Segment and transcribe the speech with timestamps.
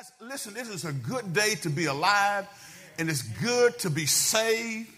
[0.00, 2.48] Guys, listen, this is a good day to be alive,
[2.98, 4.88] and it's good to be saved,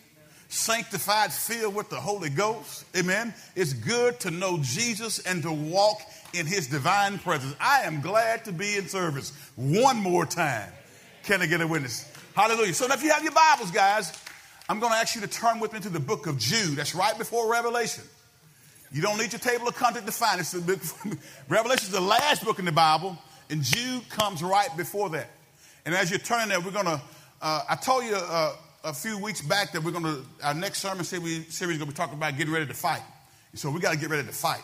[0.48, 2.84] sanctified, filled with the Holy Ghost.
[2.96, 3.34] Amen.
[3.56, 6.00] It's good to know Jesus and to walk
[6.34, 7.56] in his divine presence.
[7.60, 10.70] I am glad to be in service one more time.
[11.24, 12.08] Can I get a witness?
[12.36, 12.72] Hallelujah.
[12.72, 14.12] So if you have your Bibles, guys,
[14.68, 16.76] I'm going to ask you to turn with me to the book of Jude.
[16.76, 18.04] That's right before Revelation.
[18.92, 21.18] You don't need your table of contents to find it.
[21.48, 23.18] Revelation is the last book in the Bible,
[23.52, 25.28] and Jude comes right before that.
[25.84, 27.00] And as you're turning there, we're going to,
[27.42, 30.78] uh, I told you uh, a few weeks back that we're going to, our next
[30.78, 33.02] sermon series, is going to be talking about getting ready to fight.
[33.52, 34.62] So we got to get ready to fight.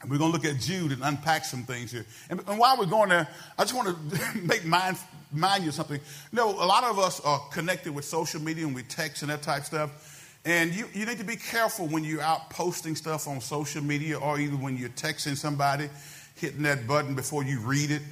[0.00, 2.06] And we're going to look at Jude and unpack some things here.
[2.30, 3.26] And, and while we're going there,
[3.58, 4.96] I just want to make mind,
[5.32, 6.00] mind you something.
[6.30, 9.30] You know, a lot of us are connected with social media and we text and
[9.32, 10.36] that type stuff.
[10.44, 14.18] And you, you need to be careful when you're out posting stuff on social media
[14.20, 15.90] or even when you're texting somebody,
[16.38, 18.02] hitting that button before you read it.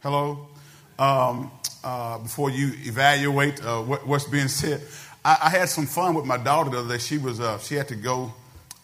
[0.00, 0.48] Hello?
[0.98, 1.50] Um,
[1.82, 4.82] uh, before you evaluate uh, what, what's being said.
[5.24, 6.98] I, I, had some fun with my daughter the other day.
[6.98, 8.32] She was uh, she had to go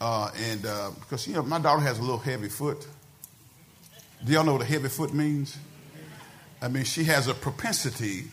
[0.00, 2.86] uh, and uh, because, you know, my daughter has a little heavy foot.
[4.24, 5.56] Do y'all know what a heavy foot means?
[6.60, 8.24] I mean, she has a propensity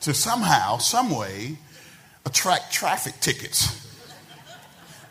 [0.00, 1.56] to somehow, some way,
[2.26, 3.80] attract traffic tickets.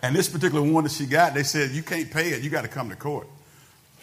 [0.02, 2.64] And this particular one that she got, they said, you can't pay it, you got
[2.64, 3.28] to come to court.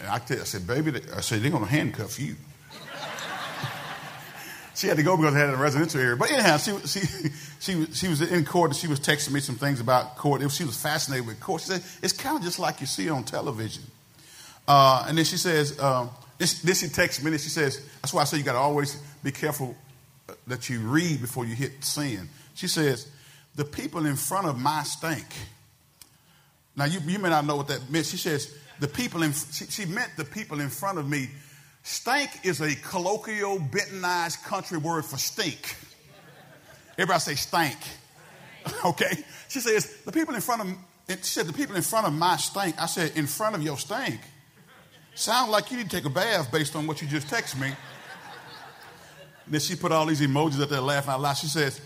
[0.00, 2.36] And I, tell, I said, baby, I said, they're going to handcuff you.
[4.74, 6.16] she had to go because they had a residential area.
[6.16, 7.00] But anyhow, she, she,
[7.60, 10.40] she, she was in court and she was texting me some things about court.
[10.50, 11.60] She was fascinated with court.
[11.62, 13.84] She said, it's kind of just like you see on television.
[14.66, 18.22] Uh, and then she says, um, this, she texts me and she says, that's why
[18.22, 19.76] I say you got to always be careful
[20.46, 22.28] that you read before you hit sin.
[22.54, 23.10] She says,
[23.56, 25.26] the people in front of my stink.
[26.76, 28.06] Now, you, you may not know what that meant.
[28.06, 31.28] She says, the people in, she, she meant the people in front of me
[31.82, 35.76] Stank is a colloquial, Bentonized country word for stink.
[36.98, 37.78] Everybody say stank.
[38.84, 39.24] okay?
[39.48, 40.68] She says, the people in front of
[41.08, 42.80] she said, the people in front of my stink.
[42.80, 44.20] I said, in front of your stink.
[45.14, 47.72] Sound like you need to take a bath based on what you just texted me.
[49.48, 51.34] then she put all these emojis up there laughing out loud.
[51.34, 51.80] She says,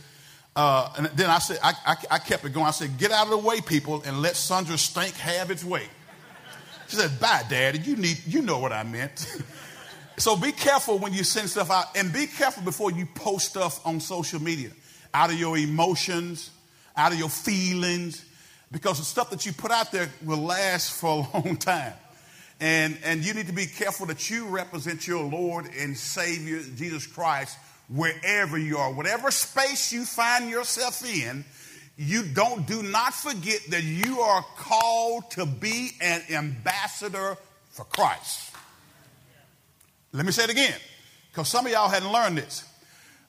[0.54, 2.66] uh, and then I said, I, I, I, kept it going.
[2.66, 5.88] I said, get out of the way, people, and let Sandra Stink have its way.
[6.94, 7.80] She said, bye, Daddy.
[7.80, 9.26] You need, you know what I meant.
[10.16, 13.84] So be careful when you send stuff out and be careful before you post stuff
[13.84, 14.70] on social media
[15.12, 16.50] out of your emotions,
[16.96, 18.24] out of your feelings,
[18.70, 21.94] because the stuff that you put out there will last for a long time.
[22.60, 27.08] And, and you need to be careful that you represent your Lord and Savior, Jesus
[27.08, 28.92] Christ, wherever you are.
[28.92, 31.44] Whatever space you find yourself in,
[31.96, 37.36] you don't do not forget that you are called to be an ambassador
[37.70, 38.52] for Christ.
[40.12, 40.74] Let me say it again,
[41.30, 42.64] because some of y'all hadn't learned this.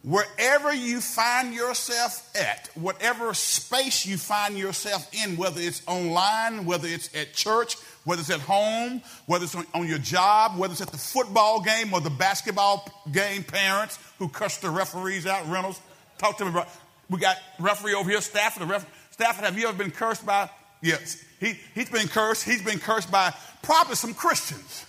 [0.04, 6.88] Wherever you find yourself at, whatever space you find yourself in, whether it's online, whether
[6.88, 10.92] it's at church, whether it's at home, whether it's on, your job, whether it's at
[10.92, 15.82] the football game or the basketball game, parents who cuss the referees out, Reynolds,
[16.20, 16.70] talk to me about.
[17.10, 18.64] We got referee over here, Stafford.
[18.64, 20.50] The ref, Stafford, have you ever been cursed by?
[20.82, 22.44] Yes, he, he's been cursed.
[22.44, 24.86] He's been cursed by probably some Christians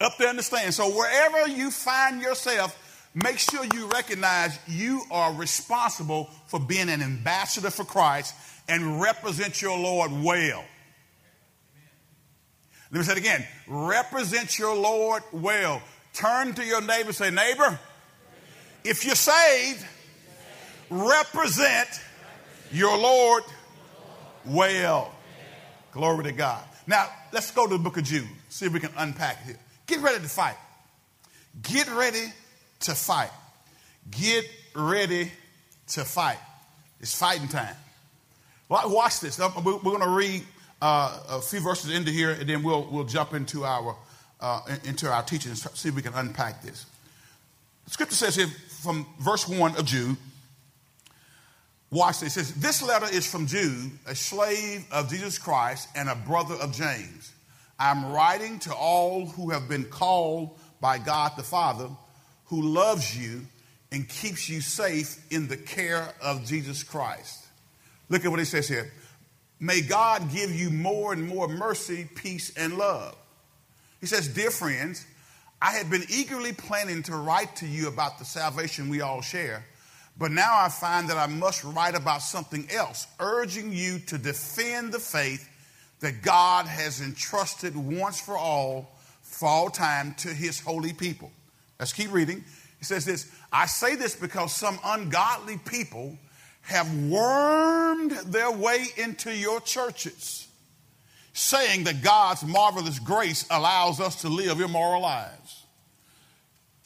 [0.00, 0.74] up there in the stand.
[0.74, 7.02] So wherever you find yourself, make sure you recognize you are responsible for being an
[7.02, 8.34] ambassador for Christ
[8.68, 10.64] and represent your Lord well.
[12.90, 13.44] Let me say it again.
[13.66, 15.82] Represent your Lord well.
[16.12, 17.78] Turn to your neighbor say, Neighbor,
[18.88, 19.84] if you're saved,
[20.90, 21.88] represent
[22.72, 23.42] your Lord
[24.44, 25.12] well.
[25.92, 26.62] Glory to God.
[26.86, 28.28] Now, let's go to the book of Jude.
[28.48, 29.58] See if we can unpack it here.
[29.86, 30.56] Get ready to fight.
[31.62, 32.32] Get ready
[32.80, 33.30] to fight.
[34.10, 35.32] Get ready
[35.88, 36.38] to fight.
[37.00, 37.74] It's fighting time.
[38.68, 39.38] Watch this.
[39.38, 40.42] We're going to read
[40.82, 43.96] uh, a few verses into here, and then we'll we'll jump into our
[44.40, 46.84] uh, into our teaching and see if we can unpack this.
[47.84, 48.48] The scripture says here
[48.86, 50.16] from verse one of Jude.
[51.90, 52.36] Watch this.
[52.36, 56.54] It says, This letter is from Jude, a slave of Jesus Christ and a brother
[56.54, 57.32] of James.
[57.78, 61.88] I'm writing to all who have been called by God the Father,
[62.46, 63.42] who loves you
[63.92, 67.44] and keeps you safe in the care of Jesus Christ.
[68.08, 68.92] Look at what he says here.
[69.58, 73.16] May God give you more and more mercy, peace, and love.
[74.00, 75.06] He says, Dear friends,
[75.60, 79.64] I had been eagerly planning to write to you about the salvation we all share,
[80.18, 84.92] but now I find that I must write about something else, urging you to defend
[84.92, 85.48] the faith
[86.00, 88.92] that God has entrusted once for all
[89.22, 91.30] for all time to his holy people.
[91.78, 92.44] Let's keep reading.
[92.78, 96.16] He says this I say this because some ungodly people
[96.62, 100.45] have wormed their way into your churches,
[101.36, 105.64] saying that God's marvelous grace allows us to live immoral lives.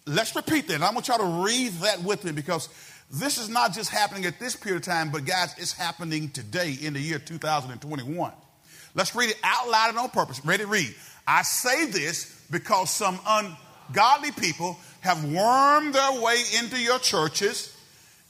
[0.07, 0.83] Let's repeat that.
[0.83, 2.69] I want y'all to read that with me because
[3.13, 6.77] this is not just happening at this period of time, but guys, it's happening today
[6.83, 8.33] in the year 2021.
[8.97, 10.45] Let's read it out loud and on purpose.
[10.45, 10.65] Ready?
[10.65, 10.97] Read.
[11.29, 17.77] I say this because some ungodly people have wormed their way into your churches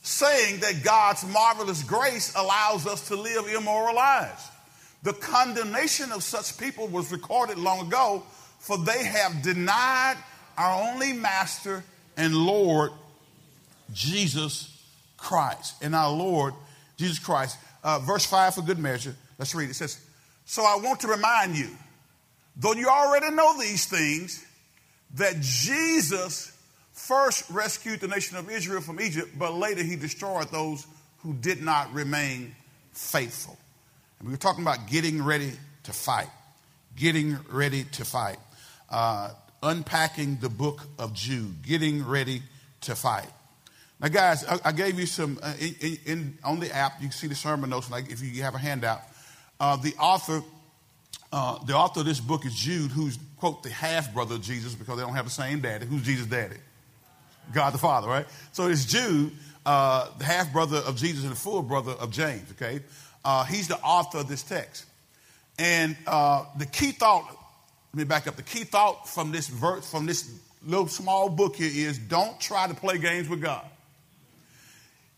[0.03, 4.50] saying that God's marvelous grace allows us to live immoral lives.
[5.03, 8.23] The condemnation of such people was recorded long ago,
[8.59, 10.17] for they have denied
[10.59, 11.83] our only Master
[12.17, 12.93] and Lord,
[13.93, 14.77] Jesus
[15.17, 15.83] Christ.
[15.83, 16.55] And our Lord,
[16.97, 17.59] Jesus Christ.
[17.83, 19.17] Uh, verse 5 for good measure.
[19.39, 19.71] Let's read.
[19.71, 19.99] It says,
[20.45, 21.71] So I want to remind you,
[22.57, 24.45] though you already know these things,
[25.15, 26.57] that Jesus
[26.93, 30.87] first rescued the nation of Israel from Egypt, but later he destroyed those
[31.23, 32.55] who did not remain
[32.93, 33.57] faithful.
[34.21, 35.53] And we were talking about getting ready
[35.85, 36.29] to fight,
[36.95, 38.37] getting ready to fight,
[38.91, 39.31] uh,
[39.63, 42.43] unpacking the book of Jude, getting ready
[42.83, 43.29] to fight.
[43.99, 47.01] Now, guys, I, I gave you some uh, in, in, on the app.
[47.01, 47.91] You can see the sermon notes.
[47.91, 49.01] Like if you have a handout,
[49.59, 50.43] uh, the author,
[51.33, 54.75] uh, the author of this book is Jude, who's quote the half brother of Jesus
[54.75, 55.87] because they don't have the same daddy.
[55.87, 56.57] Who's Jesus' daddy?
[57.55, 58.27] God the Father, right?
[58.53, 59.33] So it's Jude,
[59.65, 62.81] uh, the half brother of Jesus and the full brother of James, okay?
[63.25, 64.87] Uh, he's the author of this text.
[65.59, 67.25] And uh, the key thought,
[67.93, 68.37] let me back up.
[68.37, 70.31] The key thought from this verse, from this
[70.65, 73.65] little small book here is don't try to play games with God.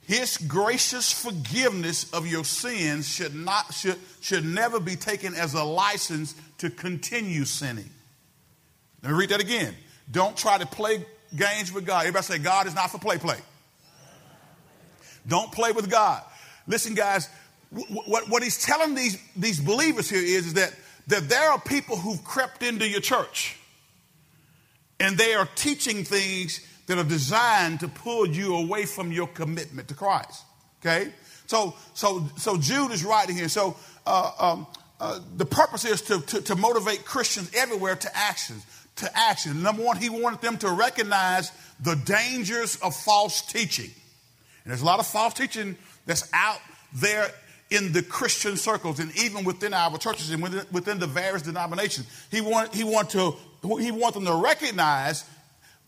[0.06, 5.62] His gracious forgiveness of your sins should not should, should never be taken as a
[5.62, 7.88] license to continue sinning.
[9.02, 9.74] Let me read that again.
[10.10, 11.04] Don't try to play
[11.36, 12.00] games with God.
[12.00, 13.38] Everybody say, God is not for play play.
[15.26, 16.22] Don't play with God.
[16.66, 17.28] Listen, guys,
[18.06, 20.74] what, what he's telling these, these believers here is, is that,
[21.06, 23.56] that there are people who've crept into your church
[25.00, 29.88] and they are teaching things that are designed to pull you away from your commitment
[29.88, 30.44] to Christ.
[30.80, 31.12] Okay?
[31.46, 33.48] So, so, so Jude is writing here.
[33.48, 33.76] So,
[34.06, 34.66] uh, um,
[35.00, 38.64] uh, the purpose is to, to, to motivate Christians everywhere to actions
[38.96, 39.62] to action.
[39.62, 43.90] Number one, he wanted them to recognize the dangers of false teaching.
[44.64, 45.76] And there's a lot of false teaching
[46.06, 46.60] that's out
[46.94, 47.30] there
[47.72, 52.06] in the Christian circles and even within our churches and within, within the various denominations.
[52.30, 55.24] He wanted, he, wanted to, he wanted them to recognize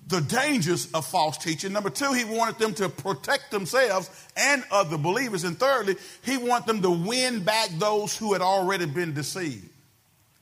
[0.07, 1.73] the dangers of false teaching.
[1.73, 5.45] Number two, he wanted them to protect themselves and other believers.
[5.45, 9.69] And thirdly, he wanted them to win back those who had already been deceived.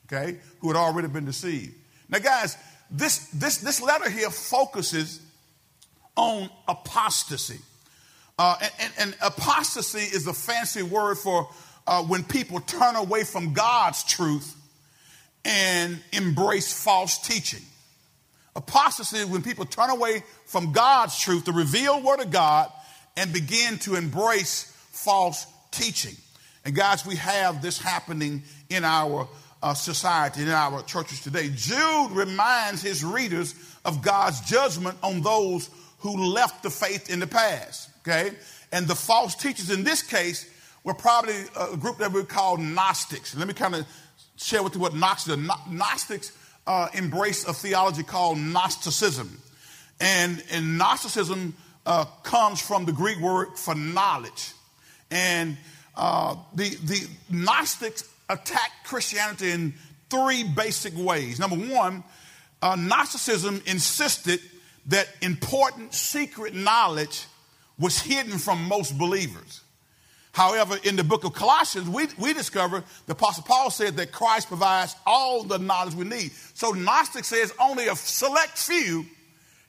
[0.06, 0.38] Okay?
[0.60, 1.74] Who had already been deceived.
[2.08, 2.56] Now, guys,
[2.90, 5.20] this, this, this letter here focuses
[6.16, 7.58] on apostasy.
[8.38, 11.48] Uh, and, and, and, apostasy is a fancy word for
[11.86, 14.56] uh, when people turn away from God's truth
[15.44, 17.62] and embrace false teaching.
[18.56, 22.70] Apostasy is when people turn away from God's truth, the revealed word of God,
[23.16, 26.14] and begin to embrace false teaching.
[26.64, 29.28] And guys, we have this happening in our
[29.62, 31.50] uh, society, in our churches today.
[31.54, 37.26] Jude reminds his readers of God's judgment on those who left the faith in the
[37.26, 37.88] past.
[38.02, 38.32] Okay?
[38.72, 40.48] And the false teachers in this case
[40.84, 43.36] were probably a group that we call Gnostics.
[43.36, 43.86] Let me kind of
[44.36, 45.58] share with you what Gnostics are.
[45.70, 46.32] Gnostics
[46.66, 49.40] uh, embrace a theology called Gnosticism.
[50.00, 51.54] And, and Gnosticism
[51.86, 54.52] uh, comes from the Greek word for knowledge.
[55.10, 55.56] And
[55.96, 59.74] uh, the, the Gnostics attacked Christianity in
[60.10, 61.38] three basic ways.
[61.38, 62.02] Number one,
[62.60, 64.40] uh, Gnosticism insisted
[64.86, 67.26] that important secret knowledge
[67.82, 69.60] was hidden from most believers.
[70.30, 74.48] However, in the book of Colossians, we, we discover the Apostle Paul said that Christ
[74.48, 76.30] provides all the knowledge we need.
[76.54, 79.04] So Gnostic says only a select few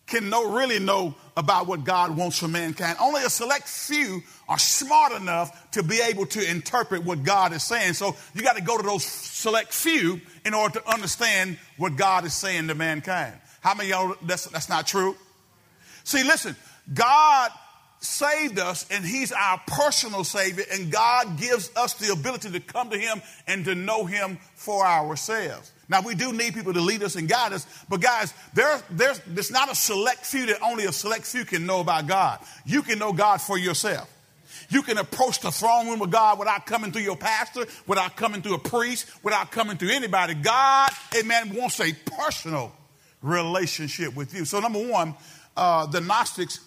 [0.05, 2.98] can know, really know about what God wants for mankind.
[3.01, 7.63] Only a select few are smart enough to be able to interpret what God is
[7.63, 7.93] saying.
[7.93, 12.25] So you got to go to those select few in order to understand what God
[12.25, 13.34] is saying to mankind.
[13.62, 15.15] How many y'all that's, that's not true?
[16.03, 16.55] See, listen,
[16.93, 17.51] God
[18.03, 22.89] saved us and he's our personal savior and God gives us the ability to come
[22.89, 25.72] to him and to know him for ourselves.
[25.88, 29.22] Now we do need people to lead us and guide us, but guys, there, there's,
[29.27, 32.39] there's not a select few that only a select few can know about God.
[32.65, 34.10] You can know God for yourself.
[34.69, 38.41] You can approach the throne room of God without coming through your pastor, without coming
[38.41, 40.33] through a priest, without coming through anybody.
[40.33, 42.72] God, amen, wants a personal
[43.22, 44.45] relationship with you.
[44.45, 45.15] So, number one,
[45.55, 46.60] uh, the Gnostics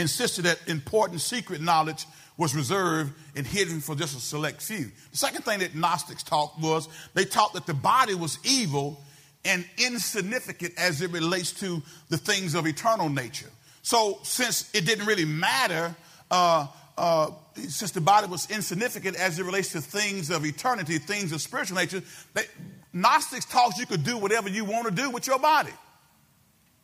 [0.00, 4.90] insisted that important secret knowledge was reserved and hidden for just a select few.
[5.10, 9.02] The second thing that Gnostics taught was they taught that the body was evil
[9.44, 13.50] and insignificant as it relates to the things of eternal nature.
[13.82, 15.94] So, since it didn't really matter,
[16.30, 16.66] uh,
[16.96, 21.40] uh, since the body was insignificant as it relates to things of eternity, things of
[21.40, 22.02] spiritual nature,
[22.34, 22.44] they,
[22.92, 25.72] Gnostics taught you could do whatever you want to do with your body.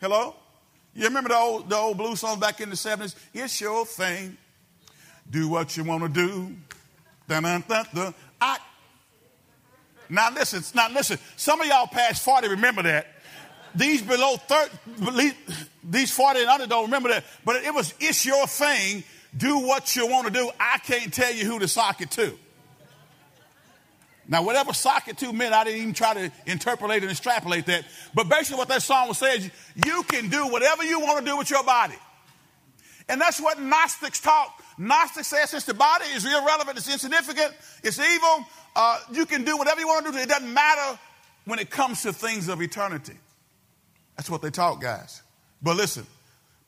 [0.00, 0.34] Hello?
[0.96, 3.14] You remember the old, the old blues song back in the 70s?
[3.34, 4.38] It's your thing.
[5.30, 6.56] Do what you want to do.
[7.28, 8.14] Dun, dun, dun, dun.
[8.40, 8.56] I,
[10.08, 11.18] now listen, now listen.
[11.36, 13.08] Some of y'all past 40 remember that.
[13.74, 15.32] These below 30,
[15.84, 17.24] these 40 and under don't remember that.
[17.44, 19.04] But it was, it's your thing.
[19.36, 20.50] Do what you want to do.
[20.58, 22.38] I can't tell you who to sock it to.
[24.28, 27.84] Now, whatever socket two meant, I didn't even try to interpolate and extrapolate that.
[28.12, 29.50] But basically, what that song was saying is
[29.84, 31.94] you can do whatever you want to do with your body.
[33.08, 34.52] And that's what Gnostics taught.
[34.78, 37.54] Gnostics says since the body is irrelevant, it's insignificant,
[37.84, 40.18] it's evil, uh, you can do whatever you want to do.
[40.18, 40.98] It doesn't matter
[41.44, 43.14] when it comes to things of eternity.
[44.16, 45.22] That's what they taught, guys.
[45.62, 46.06] But listen,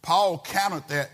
[0.00, 1.10] Paul countered that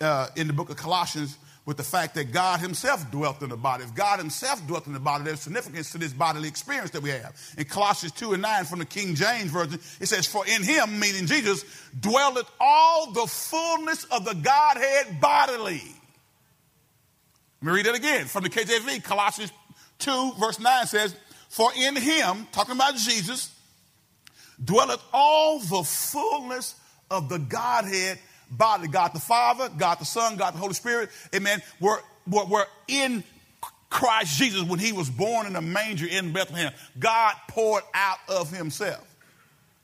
[0.00, 1.36] uh, in the book of Colossians
[1.70, 3.84] with the fact that God Himself dwelt in the body.
[3.84, 7.10] If God Himself dwelt in the body, there's significance to this bodily experience that we
[7.10, 7.40] have.
[7.56, 10.98] In Colossians 2 and 9 from the King James Version, it says, For in Him,
[10.98, 11.64] meaning Jesus,
[12.00, 15.80] dwelleth all the fullness of the Godhead bodily.
[17.62, 19.04] Let me read it again from the KJV.
[19.04, 19.52] Colossians
[20.00, 21.14] 2, verse 9 says,
[21.50, 23.54] For in Him, talking about Jesus,
[24.64, 26.74] dwelleth all the fullness
[27.12, 28.18] of the Godhead
[28.50, 28.88] bodily.
[28.88, 33.24] God the Father, God the Son, God the Holy Spirit, amen, were, were, were in
[33.88, 36.72] Christ Jesus when he was born in a manger in Bethlehem.
[36.98, 39.06] God poured out of himself.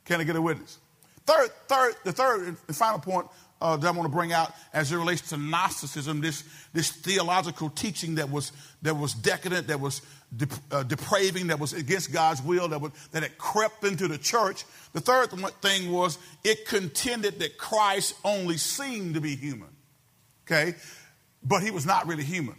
[0.04, 0.78] Can I get a witness?
[1.26, 3.26] Third, third, the third and final point
[3.60, 7.70] uh, that I want to bring out as it relates to Gnosticism, this, this theological
[7.70, 8.52] teaching that was,
[8.82, 10.02] that was decadent, that was
[10.36, 14.18] de- uh, depraving, that was against God's will, that, was, that had crept into the
[14.18, 14.64] church.
[14.92, 15.30] The third
[15.62, 19.74] thing was it contended that Christ only seemed to be human,
[20.46, 20.74] okay?
[21.42, 22.56] But he was not really human.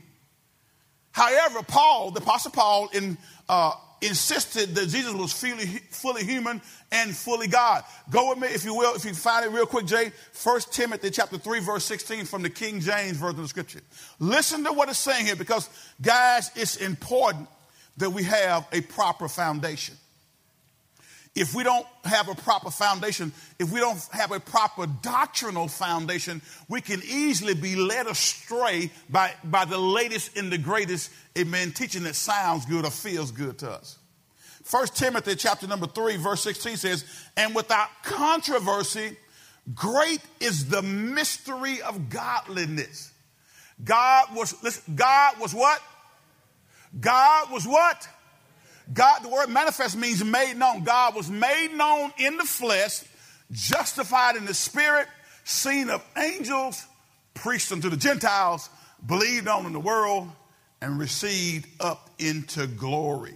[1.11, 3.17] However, Paul, the Apostle Paul, in
[3.49, 6.61] uh, insisted that Jesus was fully, fully human
[6.91, 7.83] and fully God.
[8.09, 10.11] Go with me, if you will, if you find it real quick, Jay.
[10.43, 13.81] 1 Timothy chapter 3, verse 16 from the King James version of scripture.
[14.19, 15.69] Listen to what it's saying here because,
[16.01, 17.47] guys, it's important
[17.97, 19.95] that we have a proper foundation.
[21.37, 26.41] If we don't have a proper foundation, if we don't have a proper doctrinal foundation,
[26.67, 32.03] we can easily be led astray by, by the latest and the greatest, amen, teaching
[32.03, 33.99] that sounds good or feels good to us.
[34.63, 37.05] First Timothy chapter number 3, verse 16 says,
[37.37, 39.15] And without controversy,
[39.75, 43.11] great is the mystery of godliness.
[43.83, 45.83] God was, listen, God was what?
[46.99, 48.07] God was what?
[48.93, 50.83] God, the word manifest means made known.
[50.83, 53.03] God was made known in the flesh,
[53.51, 55.07] justified in the spirit,
[55.43, 56.85] seen of angels,
[57.33, 58.69] preached unto the Gentiles,
[59.05, 60.29] believed on in the world,
[60.81, 63.33] and received up into glory.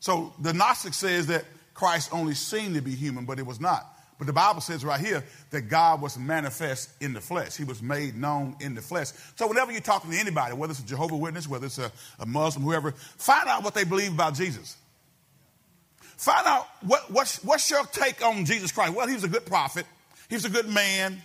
[0.00, 1.44] So the Gnostic says that
[1.74, 3.86] Christ only seemed to be human, but it was not.
[4.18, 7.56] But the Bible says right here that God was manifest in the flesh.
[7.56, 9.08] He was made known in the flesh.
[9.36, 12.26] So whenever you're talking to anybody, whether it's a Jehovah Witness, whether it's a, a
[12.26, 14.76] Muslim, whoever, find out what they believe about Jesus.
[16.22, 18.94] Find out what, what's, what's your take on Jesus Christ.
[18.94, 19.84] Well, he was a good prophet.
[20.28, 21.20] He was a good man.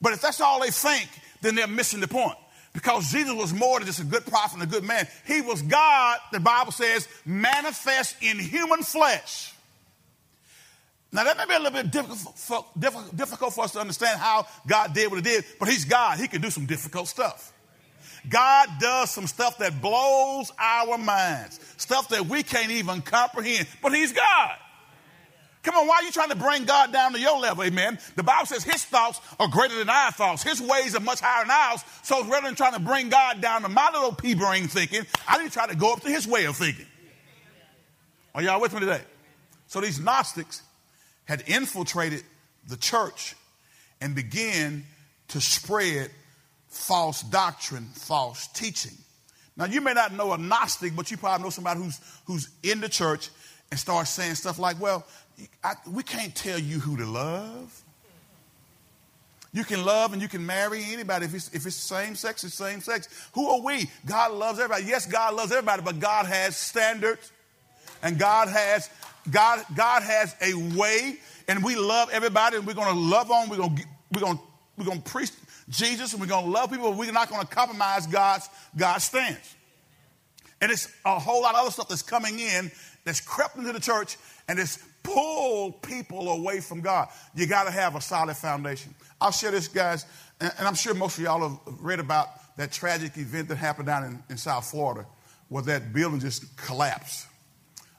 [0.00, 1.10] But if that's all they think,
[1.42, 2.38] then they're missing the point.
[2.72, 5.06] Because Jesus was more than just a good prophet and a good man.
[5.26, 9.52] He was God, the Bible says, manifest in human flesh.
[11.12, 14.94] Now, that may be a little bit difficult, difficult for us to understand how God
[14.94, 16.18] did what he did, but he's God.
[16.18, 17.52] He can do some difficult stuff.
[18.28, 23.92] God does some stuff that blows our minds, stuff that we can't even comprehend, but
[23.92, 24.56] he's God.
[25.62, 27.62] Come on, why are you trying to bring God down to your level?
[27.62, 27.98] Amen.
[28.16, 30.42] The Bible says his thoughts are greater than our thoughts.
[30.42, 31.84] His ways are much higher than ours.
[32.02, 35.38] So rather than trying to bring God down to my little pea brain thinking, I
[35.38, 36.86] need to try to go up to his way of thinking.
[38.34, 39.02] Are y'all with me today?
[39.68, 40.62] So these Gnostics,
[41.24, 42.22] had infiltrated
[42.68, 43.36] the church
[44.00, 44.84] and began
[45.28, 46.10] to spread
[46.72, 48.96] false doctrine, false teaching.
[49.56, 52.80] Now, you may not know a Gnostic, but you probably know somebody who's, who's in
[52.80, 53.28] the church
[53.70, 55.06] and starts saying stuff like, well,
[55.62, 57.82] I, we can't tell you who to love.
[59.52, 61.26] You can love and you can marry anybody.
[61.26, 63.28] If it's, if it's same sex, it's same sex.
[63.34, 63.90] Who are we?
[64.06, 64.84] God loves everybody.
[64.84, 67.30] Yes, God loves everybody, but God has standards
[68.02, 68.88] and God has
[69.30, 73.48] God, God has a way, and we love everybody, and we're going to love on.
[73.48, 74.42] We're going to we're going to
[74.76, 75.30] we're going to preach
[75.68, 76.90] Jesus, and we're going to love people.
[76.90, 79.54] But we're not going to compromise God's God's stance.
[80.60, 82.70] And it's a whole lot of other stuff that's coming in
[83.04, 84.16] that's crept into the church
[84.48, 87.08] and it's pulled people away from God.
[87.34, 88.94] You got to have a solid foundation.
[89.20, 90.06] I'll share this, guys,
[90.40, 94.04] and, I'm sure most of y'all have read about that tragic event that happened down
[94.04, 95.06] in, in South Florida
[95.48, 97.26] where that building just collapsed.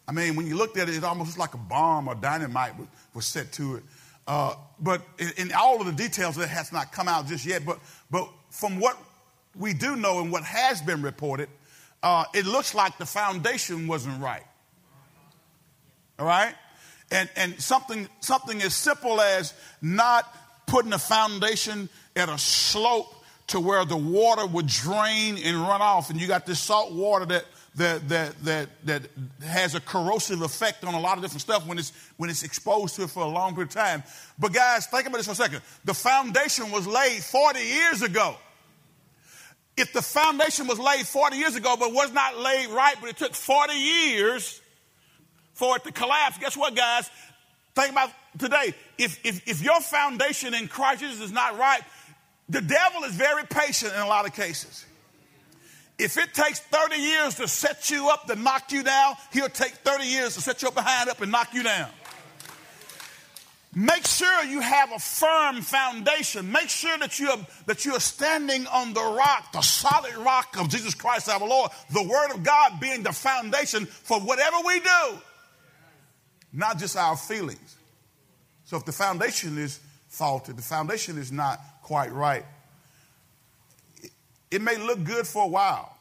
[0.07, 2.87] I mean, when you looked at it, it almost like a bomb or dynamite was,
[3.13, 3.83] was set to it.
[4.27, 7.65] Uh, but in, in, all of the details, that has not come out just yet.
[7.65, 8.97] But, but from what
[9.55, 11.49] we do know and what has been reported,
[12.01, 14.43] uh, it looks like the foundation wasn't right.
[16.19, 16.53] All right?
[17.11, 20.33] And, and something, something as simple as not
[20.67, 23.13] putting a foundation at a slope
[23.47, 27.25] to where the water would drain and run off, and you got this salt water
[27.25, 29.01] that that that that that
[29.43, 32.95] has a corrosive effect on a lot of different stuff when it's when it's exposed
[32.95, 34.03] to it for a long period of time.
[34.37, 35.61] But guys, think about this for a second.
[35.83, 38.35] The foundation was laid 40 years ago.
[39.75, 43.17] If the foundation was laid 40 years ago, but was not laid right, but it
[43.17, 44.61] took 40 years
[45.53, 47.09] for it to collapse, guess what, guys?
[47.73, 48.75] Think about today.
[48.99, 51.81] If, if, if your foundation in Christ Jesus is not right,
[52.49, 54.85] the devil is very patient in a lot of cases.
[55.99, 59.73] If it takes 30 years to set you up to knock you down, he'll take
[59.73, 61.89] 30 years to set your behind up and knock you down.
[63.75, 66.51] Make sure you have a firm foundation.
[66.51, 70.55] Make sure that you are, that you are standing on the rock, the solid rock
[70.59, 74.79] of Jesus Christ our Lord, the Word of God being the foundation for whatever we
[74.79, 75.17] do,
[76.51, 77.77] not just our feelings.
[78.65, 82.45] So if the foundation is faulty, the foundation is not quite right,
[84.53, 85.97] it may look good for a while,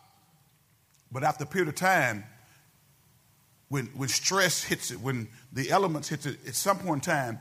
[1.10, 2.24] but after a period of time,
[3.68, 7.38] when, when stress hits it, when the elements hit it, at some point in time,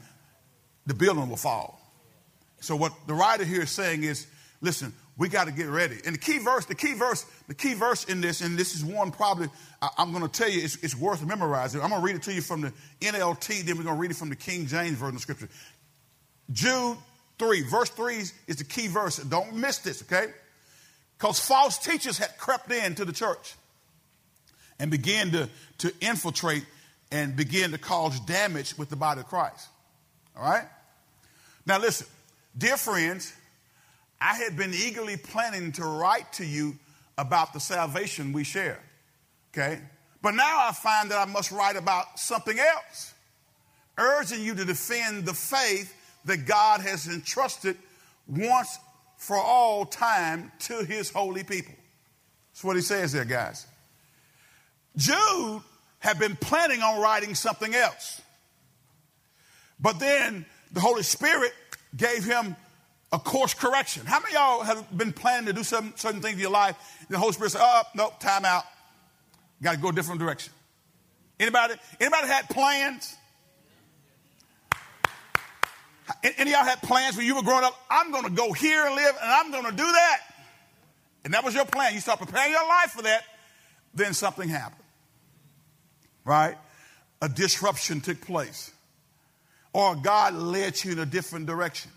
[0.85, 1.81] the building will fall.
[2.61, 4.27] So what the writer here is saying is,
[4.61, 5.97] listen, we got to get ready.
[6.05, 8.85] And the key verse, the key verse, the key verse in this, and this is
[8.85, 9.49] one probably
[9.81, 11.81] I, am going to tell you it's, it's, worth memorizing.
[11.81, 14.11] I'm going to read it to you from the NLT, then we're going to read
[14.11, 15.49] it from the King James version of Scripture.
[16.51, 16.97] Jude
[17.39, 18.15] 3, verse 3
[18.47, 19.17] is the key verse.
[19.17, 20.31] Don't miss this, okay?
[21.21, 23.53] Because false teachers had crept into the church
[24.79, 26.65] and began to, to infiltrate
[27.11, 29.67] and begin to cause damage with the body of Christ.
[30.35, 30.65] All right?
[31.67, 32.07] Now, listen,
[32.57, 33.31] dear friends,
[34.19, 36.79] I had been eagerly planning to write to you
[37.19, 38.79] about the salvation we share.
[39.53, 39.79] Okay?
[40.23, 43.13] But now I find that I must write about something else,
[43.95, 47.77] urging you to defend the faith that God has entrusted
[48.27, 48.79] once
[49.21, 51.75] for all time to his holy people.
[52.51, 53.67] That's what he says there, guys.
[54.97, 55.61] Jude
[55.99, 58.19] had been planning on writing something else.
[59.79, 61.53] But then the Holy Spirit
[61.95, 62.55] gave him
[63.11, 64.07] a course correction.
[64.07, 66.75] How many y'all have been planning to do some certain things in your life?
[67.01, 68.63] And the Holy Spirit said, oh, no, time out.
[69.61, 70.51] Got to go a different direction.
[71.39, 73.15] Anybody, anybody had plans?
[76.23, 77.79] Any of y'all had plans when you were growing up?
[77.89, 80.19] I'm going to go here and live, and I'm going to do that.
[81.23, 81.93] And that was your plan.
[81.93, 83.23] You start preparing your life for that,
[83.93, 84.83] then something happened.
[86.25, 86.57] Right?
[87.21, 88.71] A disruption took place
[89.73, 91.91] or God led you in a different direction.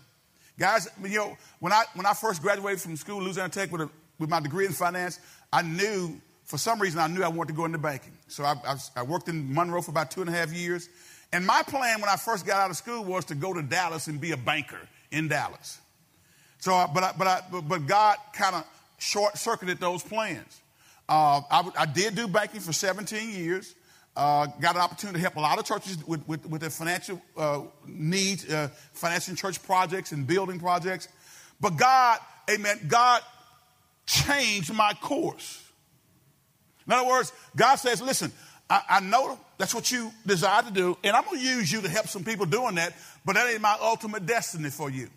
[0.57, 3.89] Guys, you know, when I, when I first graduated from school, Louisiana Tech, with, a,
[4.19, 5.19] with my degree in finance,
[5.51, 8.13] I knew, for some reason, I knew I wanted to go into banking.
[8.27, 10.87] So I, I, I worked in Monroe for about two and a half years.
[11.35, 14.07] And my plan when I first got out of school was to go to Dallas
[14.07, 14.79] and be a banker
[15.11, 15.81] in Dallas.
[16.59, 18.63] So, but, I, but, I, but God kind of
[18.99, 20.61] short circuited those plans.
[21.09, 23.75] Uh, I, I, did do banking for 17 years.
[24.15, 27.21] Uh, got an opportunity to help a lot of churches with, with, with their financial
[27.35, 31.09] uh, needs, uh, financing church projects and building projects.
[31.59, 32.19] But God,
[32.49, 33.21] amen, God
[34.05, 35.61] changed my course.
[36.87, 38.31] In other words, God says, listen,
[38.69, 41.81] I, I know that's what you desire to do, and I'm going to use you
[41.81, 45.09] to help some people doing that, but that ain't my ultimate destiny for you.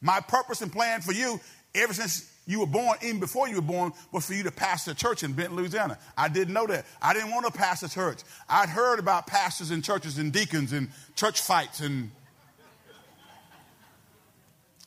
[0.00, 1.40] My purpose and plan for you,
[1.74, 4.90] ever since you were born, even before you were born, was for you to pastor
[4.90, 5.96] a church in Benton, Louisiana.
[6.18, 6.84] I didn't know that.
[7.00, 8.18] I didn't want to pastor a church.
[8.48, 12.10] I'd heard about pastors and churches and deacons and church fights and.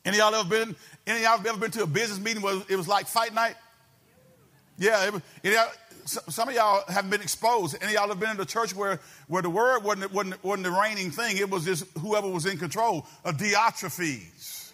[0.03, 0.75] Any y'all ever been?
[1.07, 3.55] Any y'all ever been to a business meeting where it was like fight night?
[4.77, 5.67] Yeah, it, it,
[6.05, 7.75] some of y'all haven't been exposed.
[7.81, 10.71] Any y'all have been in a church where, where the word wasn't, wasn't, wasn't the
[10.71, 11.37] reigning thing?
[11.37, 13.07] It was just whoever was in control.
[13.23, 14.71] A Diotrephes.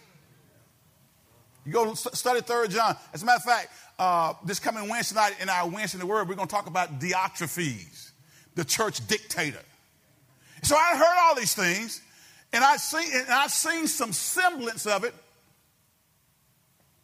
[1.64, 2.96] You go study Third John.
[3.14, 3.68] As a matter of fact,
[3.98, 6.66] uh, this coming Wednesday night in our Wednesday in the Word, we're going to talk
[6.66, 8.10] about Diotrephes,
[8.54, 9.62] the church dictator.
[10.62, 12.00] So I heard all these things,
[12.52, 15.14] and I seen and I've seen some semblance of it.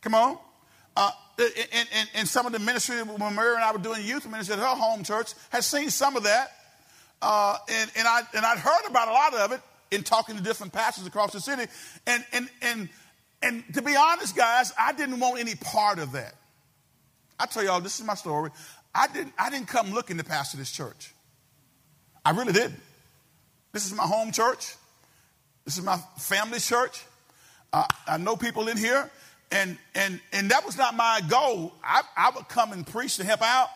[0.01, 0.39] Come on.
[0.97, 1.13] Uh,
[2.15, 4.67] and, some of the ministry when Mary and I were doing youth ministry at her
[4.67, 6.49] home church has seen some of that.
[7.23, 10.43] Uh, and, and, I, and I'd heard about a lot of it in talking to
[10.43, 11.65] different pastors across the city.
[12.07, 12.89] And, and, and,
[13.43, 16.35] and to be honest, guys, I didn't want any part of that.
[17.41, 18.51] I tell y'all, this is my story.
[18.95, 21.15] I didn't, I didn't come looking to pastor this church.
[22.25, 22.81] I really didn't.
[23.73, 24.75] This is my home church.
[25.65, 27.05] This is my family church.
[27.73, 29.11] Uh, I know people in here,
[29.51, 31.73] and and and that was not my goal.
[31.83, 33.69] I, I would come and preach to help out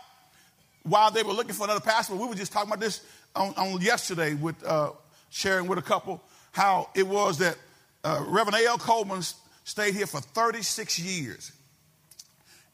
[0.82, 2.14] while they were looking for another pastor.
[2.14, 3.00] We were just talking about this
[3.34, 4.90] on, on yesterday with uh,
[5.30, 7.56] sharing with a couple how it was that
[8.04, 8.78] uh, Reverend A.L.
[8.78, 9.22] Coleman
[9.64, 11.52] stayed here for 36 years.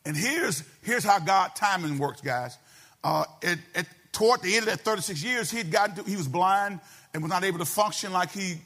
[0.05, 2.57] And here's, here's how God timing works, guys.
[3.05, 6.17] Uh, at, at, toward the end of that 36 years, he had gotten to, he
[6.17, 6.81] was blind
[7.13, 8.57] and was not able to function like he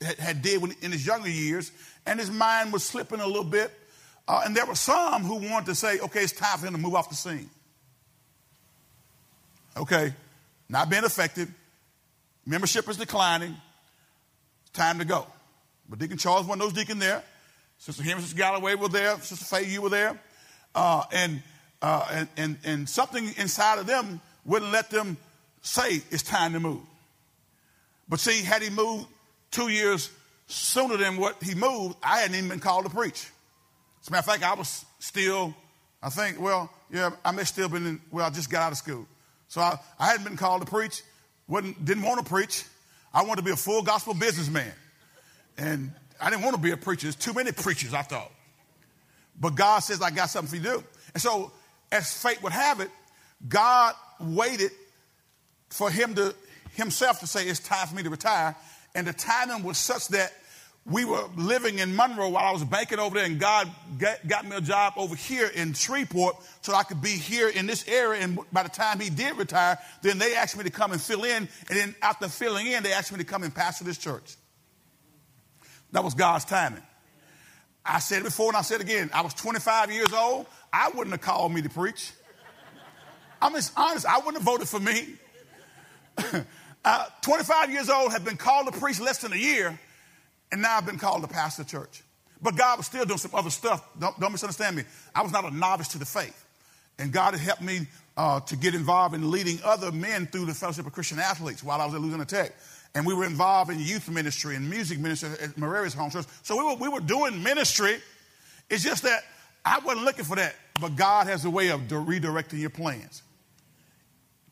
[0.00, 1.72] had, had did when, in his younger years,
[2.06, 3.70] and his mind was slipping a little bit.
[4.26, 6.78] Uh, and there were some who wanted to say, okay, it's time for him to
[6.78, 7.50] move off the scene.
[9.76, 10.14] Okay,
[10.68, 11.48] not being effective,
[12.46, 13.54] membership is declining,
[14.72, 15.26] time to go.
[15.88, 17.22] But Deacon Charles, of those deacon there,
[17.78, 20.18] Sister Henry, Sister Galloway were there, Sister Faye, you were there,
[20.74, 21.42] uh, and,
[21.82, 25.16] uh, and, and, and something inside of them wouldn't let them
[25.60, 26.80] say it's time to move.
[28.08, 29.06] But see, had he moved
[29.50, 30.10] two years
[30.46, 33.30] sooner than what he moved, I hadn't even been called to preach.
[34.00, 35.54] As a matter of fact, I was still,
[36.02, 38.78] I think, well, yeah, I may still been in, well, I just got out of
[38.78, 39.06] school.
[39.48, 41.02] So I, I hadn't been called to preach,
[41.48, 42.64] wasn't, didn't want to preach.
[43.12, 44.72] I wanted to be a full gospel businessman.
[45.56, 47.02] And I didn't want to be a preacher.
[47.02, 48.32] There's too many preachers, I thought.
[49.40, 50.84] But God says, I got something for you to do.
[51.12, 51.52] And so,
[51.92, 52.90] as fate would have it,
[53.48, 54.70] God waited
[55.70, 56.34] for him to
[56.74, 58.56] himself to say, It's time for me to retire.
[58.94, 60.32] And the timing was such that
[60.86, 64.54] we were living in Monroe while I was banking over there, and God got, me
[64.54, 68.22] a job over here in Shreveport so I could be here in this area.
[68.22, 71.24] And by the time he did retire, then they asked me to come and fill
[71.24, 71.48] in.
[71.68, 74.36] And then after filling in, they asked me to come and pastor this church.
[75.92, 76.82] That was God's timing.
[77.84, 79.10] I said it before and I said it again.
[79.14, 80.46] I was 25 years old.
[80.72, 82.12] I wouldn't have called me to preach.
[83.40, 84.06] I'm just honest.
[84.06, 85.14] I wouldn't have voted for me.
[86.84, 89.78] uh, 25 years old, have been called to preach less than a year,
[90.52, 92.02] and now I've been called to pastor church.
[92.42, 93.86] But God was still doing some other stuff.
[93.98, 94.84] Don't, don't misunderstand me.
[95.14, 96.44] I was not a novice to the faith.
[96.98, 100.54] And God had helped me uh, to get involved in leading other men through the
[100.54, 102.52] Fellowship of Christian Athletes while I was at Louisiana Tech
[102.94, 106.26] and we were involved in youth ministry and music ministry at Maria's home church.
[106.42, 107.96] So we were, we were doing ministry.
[108.70, 109.24] It's just that
[109.64, 113.22] I wasn't looking for that, but God has a way of redirecting your plans.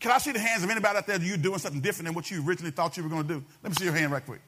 [0.03, 2.29] Can I see the hands of anybody out there you doing something different than what
[2.29, 3.45] you originally thought you were going to do?
[3.63, 4.41] Let me see your hand right quick.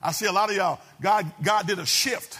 [0.00, 0.80] I see a lot of y'all.
[1.00, 2.38] God, God did a shift.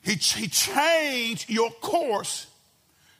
[0.00, 2.46] He, he changed your course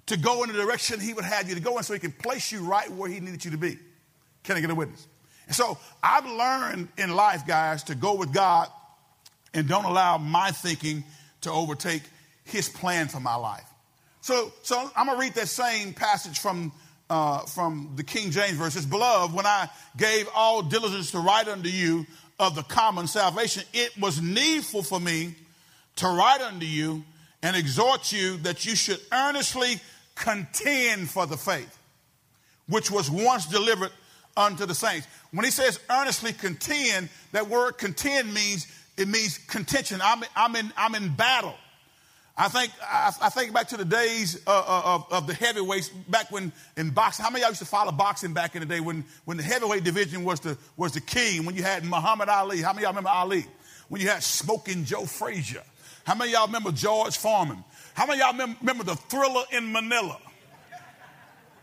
[0.06, 2.12] to go in the direction He would have you to go in so He can
[2.12, 3.78] place you right where He needed you to be.
[4.42, 5.06] Can I get a witness?
[5.46, 8.68] And so I've learned in life, guys, to go with God
[9.52, 11.04] and don't allow my thinking
[11.42, 12.02] to overtake
[12.44, 13.68] his plan for my life.
[14.22, 16.72] So, so I'm going to read that same passage from,
[17.10, 18.82] uh, from the King James verse.
[18.84, 22.06] Beloved, when I gave all diligence to write unto you
[22.38, 25.34] of the common salvation, it was needful for me
[25.96, 27.04] to write unto you
[27.42, 29.80] and exhort you that you should earnestly
[30.14, 31.78] contend for the faith,
[32.68, 33.90] which was once delivered
[34.36, 35.06] unto the saints.
[35.30, 40.00] When he says earnestly contend, that word contend means it means contention.
[40.02, 41.54] I'm, I'm in I'm in battle.
[42.36, 45.88] I think I, I think back to the days uh, uh, of, of the heavyweights
[45.88, 47.24] back when in boxing.
[47.24, 49.42] How many of y'all used to follow boxing back in the day when, when the
[49.44, 51.44] heavyweight division was the was the king?
[51.44, 52.60] When you had Muhammad Ali.
[52.60, 53.46] How many of y'all remember Ali?
[53.88, 55.62] When you had Smoking Joe Frazier.
[56.04, 57.62] How many of y'all remember George Foreman?
[57.94, 60.18] How many of y'all remember the Thrilla in Manila?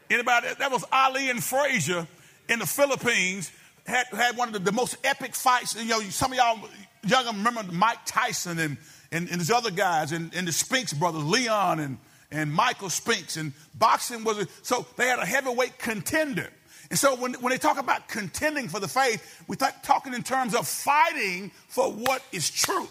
[0.10, 0.48] Anybody?
[0.58, 2.08] That was Ali and Frazier
[2.48, 3.52] in the Philippines
[3.86, 5.76] had, had one of the, the, most epic fights.
[5.76, 6.60] You know, some of y'all
[7.06, 8.78] young I remember Mike Tyson and,
[9.12, 11.98] and, and his other guys and, and the Spinks brothers, Leon and,
[12.32, 13.38] and Michael Spinks.
[13.38, 16.50] And boxing was, a, so they had a heavyweight contender.
[16.90, 20.24] And so when, when they talk about contending for the faith, we talk talking in
[20.24, 22.90] terms of fighting for what is truth.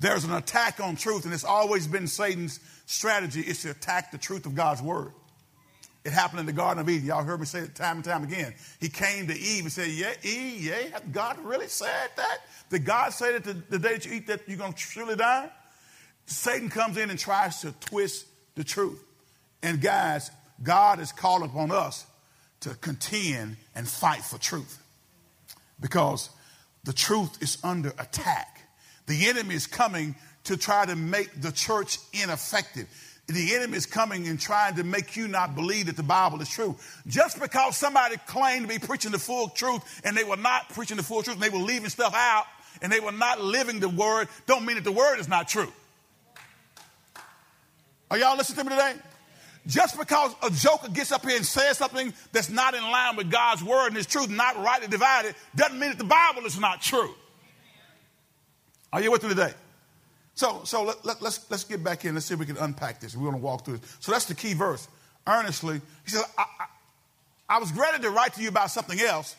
[0.00, 4.18] There's an attack on truth, and it's always been Satan's strategy is to attack the
[4.18, 5.12] truth of God's word.
[6.04, 7.06] It happened in the Garden of Eden.
[7.06, 8.54] Y'all heard me say it time and time again.
[8.80, 12.38] He came to Eve and said, Yeah, Eve, yeah, God really said that?
[12.70, 15.16] Did God say that the, the day that you eat that you're going to surely
[15.16, 15.48] die?
[16.26, 19.02] Satan comes in and tries to twist the truth.
[19.62, 20.30] And guys,
[20.62, 22.06] God is calling upon us
[22.60, 24.78] to contend and fight for truth.
[25.80, 26.30] because
[26.84, 28.60] the truth is under attack.
[29.06, 32.88] The enemy is coming to try to make the church ineffective.
[33.28, 36.48] The enemy is coming and trying to make you not believe that the Bible is
[36.48, 36.76] true.
[37.06, 40.96] Just because somebody claimed to be preaching the full truth and they were not preaching
[40.96, 42.44] the full truth and they were leaving stuff out
[42.82, 45.72] and they were not living the word, don't mean that the word is not true.
[48.10, 48.94] Are y'all listening to me today?
[49.66, 53.30] Just because a joker gets up here and says something that's not in line with
[53.30, 56.82] God's word and his truth, not rightly divided, doesn't mean that the Bible is not
[56.82, 57.14] true.
[58.92, 59.54] Are you with me today?
[60.34, 62.14] So, so let, let, let's, let's get back in.
[62.14, 63.16] Let's see if we can unpack this.
[63.16, 63.80] We're going to walk through it.
[64.00, 64.88] So that's the key verse.
[65.26, 66.66] Earnestly, he says, I, I,
[67.56, 69.36] I was ready to write to you about something else,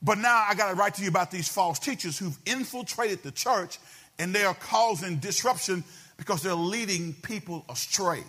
[0.00, 3.32] but now I got to write to you about these false teachers who've infiltrated the
[3.32, 3.78] church
[4.18, 5.84] and they are causing disruption
[6.16, 8.22] because they're leading people astray.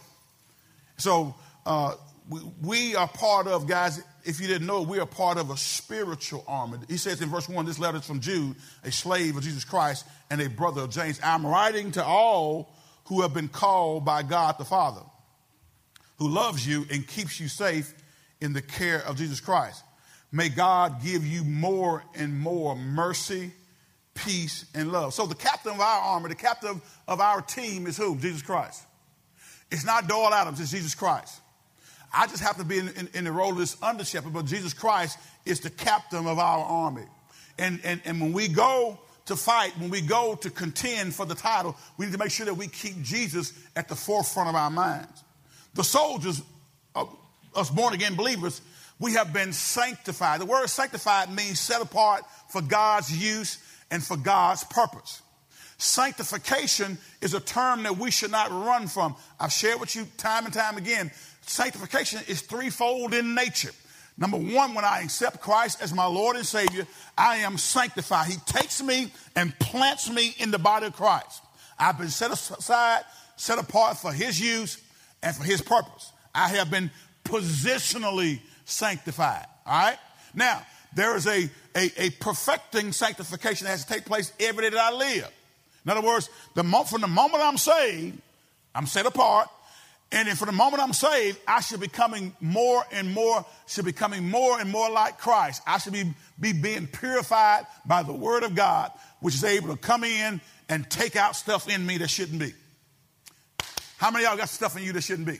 [0.98, 1.95] So uh,
[2.62, 6.44] we, are part of, guys, if you didn't know, we are part of a spiritual
[6.48, 6.78] army.
[6.88, 10.06] He says in verse 1, this letter is from Jude, a slave of Jesus Christ
[10.30, 11.20] and a brother of James.
[11.24, 15.02] I'm writing to all who have been called by God the Father,
[16.18, 17.94] who loves you and keeps you safe
[18.39, 19.84] in the care of Jesus Christ.
[20.32, 23.52] May God give you more and more mercy,
[24.13, 25.15] peace, and love.
[25.15, 28.15] So the captain of our army, the captain of our team is who?
[28.18, 28.84] Jesus Christ.
[29.72, 31.42] It's not Doyle Adams, it's Jesus Christ.
[32.13, 34.45] I just happen to be in, in, in, the role of this under shepherd, but
[34.45, 37.06] Jesus Christ is the captain of our army.
[37.58, 41.36] And, and, and when we go to fight, when we go to contend for the
[41.36, 44.72] title, we need to make sure that we keep Jesus at the forefront of our
[44.72, 45.24] minds.
[45.76, 46.41] The soldiers,
[46.95, 47.06] uh,
[47.56, 48.62] us born again believers,
[49.00, 50.41] we have been sanctified.
[50.41, 53.60] The word sanctified means set apart for God's use
[53.91, 55.22] and for God's purpose.
[55.78, 59.15] Sanctification is a term that we should not run from.
[59.39, 61.12] I've shared with you time and time again.
[61.50, 63.72] Sanctification is threefold in nature.
[64.20, 66.86] Number one, when I accept Christ as my Lord and Savior,
[67.18, 68.28] I am sanctified.
[68.28, 71.42] He takes me and plants me in the body of Christ.
[71.80, 73.02] I've been set aside,
[73.36, 74.80] set apart for His use
[75.24, 76.12] and for His purpose.
[76.36, 76.92] I have been
[77.26, 79.48] positionally sanctified.
[79.66, 79.98] All right?
[80.36, 80.62] Now,
[80.94, 84.94] there is a, a, a perfecting sanctification that has to take place every day that
[84.94, 85.32] I live.
[85.84, 88.22] In other words, the from the moment I'm saved,
[88.76, 89.50] I'm set apart.
[90.12, 93.86] And then from the moment I'm saved, I should be coming more and more, should
[93.86, 95.62] be coming more and more like Christ.
[95.67, 99.78] I should be, be being purified by the word of God, which is able to
[99.78, 102.54] come in and take out stuff in me that shouldn't be.
[103.98, 105.39] How many y'all got stuff in you that shouldn't be?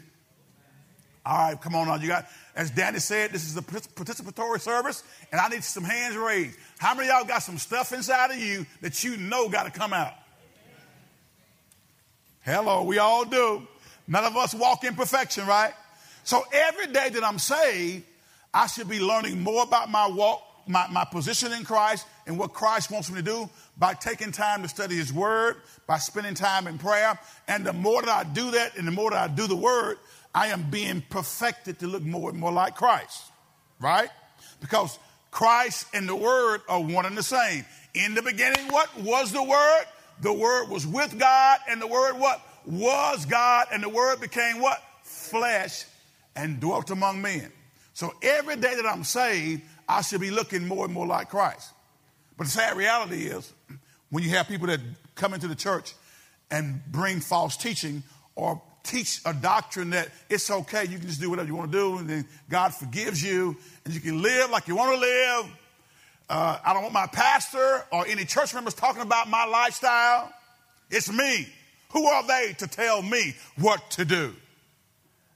[1.26, 1.96] All right, come on now.
[1.96, 6.16] You got, as Danny said, this is a participatory service, and I need some hands
[6.16, 6.58] raised.
[6.78, 9.94] How many y'all got some stuff inside of you that you know got to come
[9.94, 10.14] out?
[12.42, 13.68] Hello, we all do.
[14.10, 15.72] None of us walk in perfection, right?
[16.24, 18.04] So every day that I'm saved,
[18.52, 22.52] I should be learning more about my walk, my, my position in Christ, and what
[22.52, 26.66] Christ wants me to do by taking time to study His Word, by spending time
[26.66, 27.18] in prayer.
[27.48, 29.98] And the more that I do that, and the more that I do the Word,
[30.34, 33.24] I am being perfected to look more and more like Christ,
[33.80, 34.10] right?
[34.60, 34.98] Because
[35.30, 37.64] Christ and the Word are one and the same.
[37.94, 39.86] In the beginning, what was the Word?
[40.22, 42.42] The word was with God, and the word what?
[42.70, 44.80] Was God, and the word became what?
[45.02, 45.86] Flesh
[46.36, 47.52] and dwelt among men.
[47.94, 51.72] So every day that I'm saved, I should be looking more and more like Christ.
[52.38, 53.52] But the sad reality is,
[54.12, 54.80] when you have people that
[55.16, 55.94] come into the church
[56.52, 58.04] and bring false teaching
[58.36, 61.78] or teach a doctrine that it's okay, you can just do whatever you want to
[61.78, 65.46] do, and then God forgives you, and you can live like you want to live,
[66.30, 70.32] uh, I don't want my pastor or any church members talking about my lifestyle.
[70.92, 71.48] It's me.
[71.92, 74.34] Who are they to tell me what to do?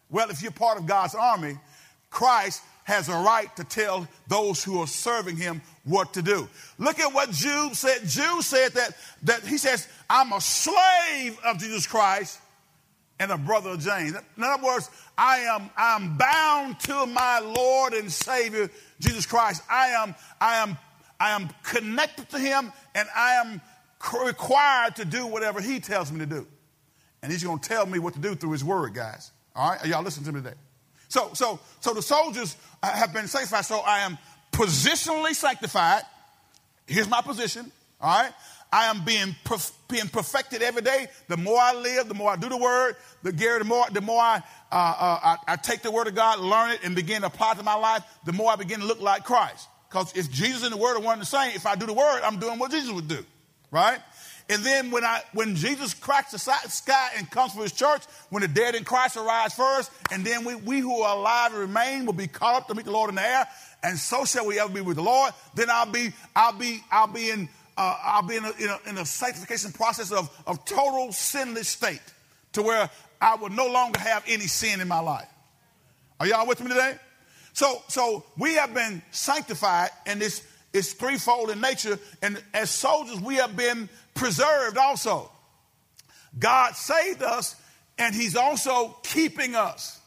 [0.09, 1.57] Well, if you're part of God's army,
[2.09, 6.47] Christ has a right to tell those who are serving him what to do.
[6.77, 8.01] Look at what Jude said.
[8.07, 12.39] Jude said that, that he says, I'm a slave of Jesus Christ
[13.19, 14.13] and a brother of James.
[14.37, 19.63] In other words, I am I'm bound to my Lord and Savior Jesus Christ.
[19.69, 20.77] I am I am
[21.19, 23.61] I am connected to him and I am
[24.25, 26.47] required to do whatever he tells me to do.
[27.21, 29.31] And he's going to tell me what to do through his word, guys.
[29.55, 29.85] All right?
[29.85, 30.55] Y'all listening to me today?
[31.07, 33.65] So so so the soldiers have been sanctified.
[33.65, 34.17] So I am
[34.51, 36.01] positionally sanctified.
[36.87, 37.71] Here's my position.
[38.01, 38.33] All right?
[38.73, 39.35] I am being,
[39.87, 41.07] being perfected every day.
[41.27, 44.01] The more I live, the more I do the word, the, Gary, the more, the
[44.01, 47.21] more I, uh, uh, I, I, take the word of God, learn it, and begin
[47.21, 49.67] to apply it to my life, the more I begin to look like Christ.
[49.87, 51.93] Because if Jesus and the word are one and the same, if I do the
[51.93, 53.23] word, I'm doing what Jesus would do.
[53.73, 53.99] Right?
[54.49, 58.41] And then when I when Jesus cracks the sky and comes for his church, when
[58.41, 62.05] the dead in Christ arise first, and then we, we who are alive and remain
[62.05, 63.47] will be caught up to meet the Lord in the air,
[63.81, 65.33] and so shall we ever be with the Lord.
[65.55, 68.79] Then I'll be I'll be I'll be in uh, I'll be in a, in a,
[68.89, 72.01] in a sanctification process of, of total sinless state
[72.51, 75.27] to where I will no longer have any sin in my life.
[76.19, 76.95] Are y'all with me today?
[77.53, 81.99] So, so we have been sanctified, in this is threefold in nature.
[82.21, 85.31] And as soldiers, we have been preserved also.
[86.37, 87.55] God saved us,
[87.97, 89.99] and He's also keeping us.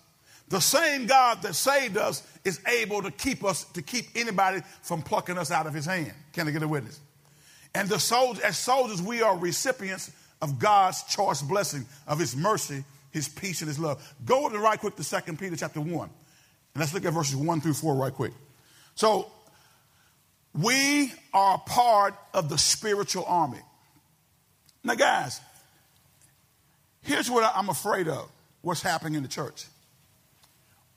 [0.49, 5.03] The same God that saved us is able to keep us, to keep anybody from
[5.03, 6.13] plucking us out of His hand.
[6.33, 7.01] Can I get a witness?
[7.75, 12.85] And the soldiers, as soldiers, we are recipients of God's choice blessing, of His mercy,
[13.11, 14.15] His peace, and His love.
[14.25, 15.91] Go to right quick to 2 Peter chapter 1.
[15.91, 16.11] And
[16.77, 18.33] let's look at verses 1 through 4 right quick.
[18.95, 19.31] So,
[20.57, 23.61] we are part of the spiritual army.
[24.83, 25.41] Now, guys,
[27.03, 28.31] here's what I'm afraid of
[28.63, 29.67] what's happening in the church.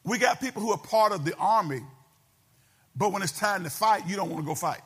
[0.03, 1.81] We got people who are part of the army,
[2.95, 4.81] but when it's time to fight, you don't want to go fight.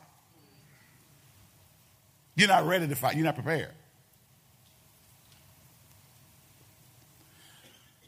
[2.36, 3.14] You're not ready to fight.
[3.14, 3.70] You're not prepared.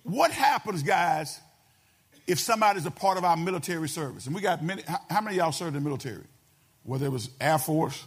[0.02, 1.40] What happens, guys,
[2.26, 4.26] if somebody's a part of our military service?
[4.26, 6.24] And we got many, how many of y'all served in the military?
[6.86, 8.04] Whether it was Air Force,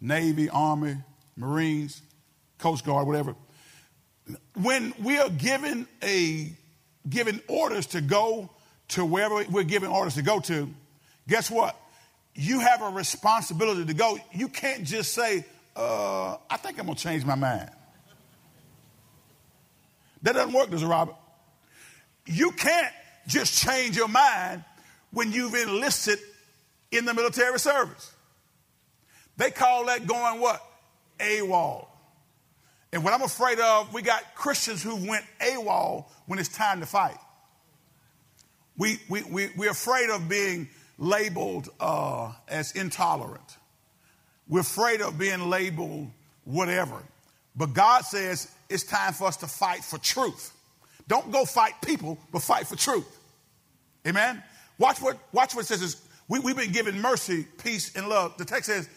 [0.00, 0.96] Navy, Army,
[1.36, 2.02] Marines,
[2.58, 3.34] Coast Guard, whatever.
[4.54, 6.52] When we are given a
[7.08, 8.50] given orders to go
[8.88, 10.68] to wherever we're given orders to go to,
[11.26, 11.76] guess what?
[12.34, 14.18] you have a responsibility to go.
[14.32, 15.44] You can't just say,
[15.76, 17.70] uh, I think I'm going to change my mind.
[20.22, 21.16] That doesn't work, does it, Robert?
[22.26, 22.92] You can't
[23.26, 24.64] just change your mind
[25.12, 26.18] when you've enlisted
[26.90, 28.12] in the military service.
[29.36, 30.64] They call that going what?
[31.18, 31.86] AWOL.
[32.92, 36.86] And what I'm afraid of, we got Christians who went AWOL when it's time to
[36.86, 37.16] fight.
[38.76, 43.56] We, we, we, we're afraid of being labeled uh, as intolerant.
[44.48, 46.10] We're afraid of being labeled
[46.44, 46.96] whatever.
[47.54, 50.52] But God says it's time for us to fight for truth.
[51.08, 53.06] Don't go fight people, but fight for truth.
[54.06, 54.42] Amen?
[54.78, 55.96] Watch what, watch what it says.
[56.30, 58.38] We, we've been given mercy, peace, and love.
[58.38, 58.88] The text says,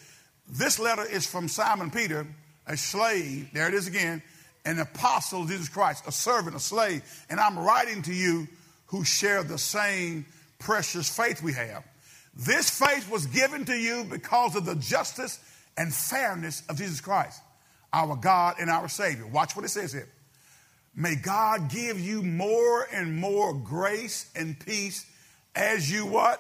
[0.47, 2.27] This letter is from Simon Peter,
[2.67, 4.21] a slave, there it is again,
[4.65, 7.01] an apostle of Jesus Christ, a servant, a slave.
[7.31, 8.47] And I'm writing to you
[8.85, 10.27] who share the same
[10.59, 11.83] precious faith we have.
[12.35, 15.39] This faith was given to you because of the justice
[15.75, 17.41] and fairness of Jesus Christ,
[17.91, 19.25] our God and our Savior.
[19.25, 20.07] Watch what it says here.
[20.95, 25.03] May God give you more and more grace and peace
[25.55, 26.39] as you what?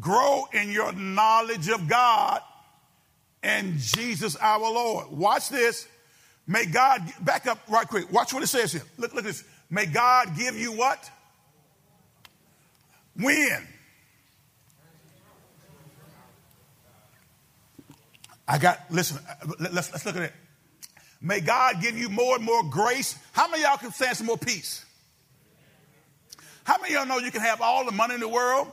[0.00, 2.40] Grow in your knowledge of God
[3.42, 5.10] and Jesus our Lord.
[5.10, 5.86] Watch this.
[6.46, 8.12] May God, back up right quick.
[8.12, 8.82] Watch what it says here.
[8.98, 9.44] Look, look at this.
[9.70, 11.10] May God give you what?
[13.16, 13.68] When?
[18.46, 19.18] I got, listen,
[19.58, 20.32] let's, let's look at it.
[21.20, 23.16] May God give you more and more grace.
[23.32, 24.84] How many y'all can stand some more peace?
[26.64, 28.68] How many y'all know you can have all the money in the world?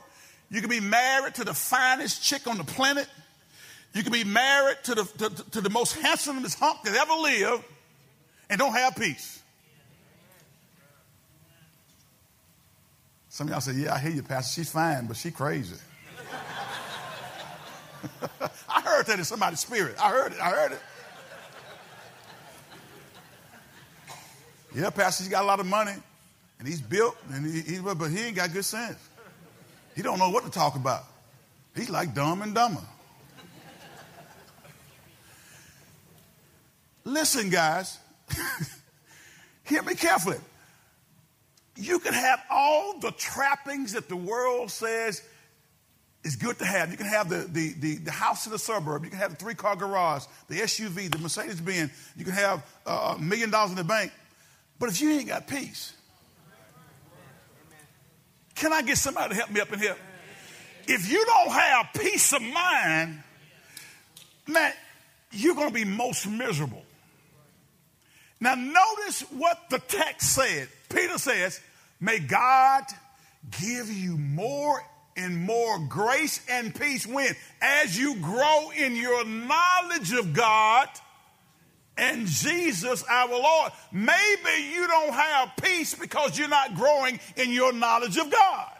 [0.52, 3.08] You can be married to the finest chick on the planet.
[3.94, 7.64] You can be married to the, to, to the most handsomest hunk that ever lived
[8.50, 9.42] and don't have peace.
[13.30, 14.60] Some of y'all say, Yeah, I hear you, Pastor.
[14.60, 15.76] She's fine, but she's crazy.
[18.68, 19.96] I heard that in somebody's spirit.
[19.98, 20.38] I heard it.
[20.38, 20.80] I heard it.
[24.74, 25.94] Yeah, Pastor, he's got a lot of money
[26.58, 28.98] and he's built, and he, he, but he ain't got good sense.
[29.94, 31.04] He don't know what to talk about.
[31.74, 32.82] He's like dumb and dumber.
[37.04, 37.98] Listen, guys,
[39.64, 40.38] hear me carefully.
[41.76, 45.22] You can have all the trappings that the world says
[46.22, 46.90] is good to have.
[46.90, 49.04] You can have the, the, the, the, house in the suburb.
[49.04, 51.90] You can have the three car garage, the SUV, the Mercedes Benz.
[52.16, 54.12] You can have uh, a million dollars in the bank.
[54.78, 55.94] But if you ain't got peace,
[58.62, 59.96] can I get somebody to help me up in here?
[60.86, 63.20] If you don't have peace of mind,
[64.46, 64.72] man,
[65.32, 66.84] you're going to be most miserable.
[68.38, 70.68] Now, notice what the text said.
[70.88, 71.60] Peter says,
[72.00, 72.84] May God
[73.60, 74.80] give you more
[75.16, 77.34] and more grace and peace when?
[77.60, 80.88] As you grow in your knowledge of God
[82.02, 83.72] and Jesus our Lord.
[83.92, 88.70] Maybe you don't have peace because you're not growing in your knowledge of God.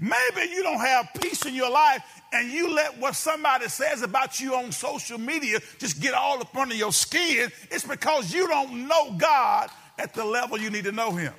[0.00, 4.40] Maybe you don't have peace in your life and you let what somebody says about
[4.40, 7.52] you on social media just get all up under your skin.
[7.70, 11.32] It's because you don't know God at the level you need to know Him.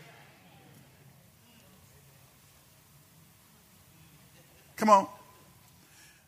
[4.78, 5.08] Come on.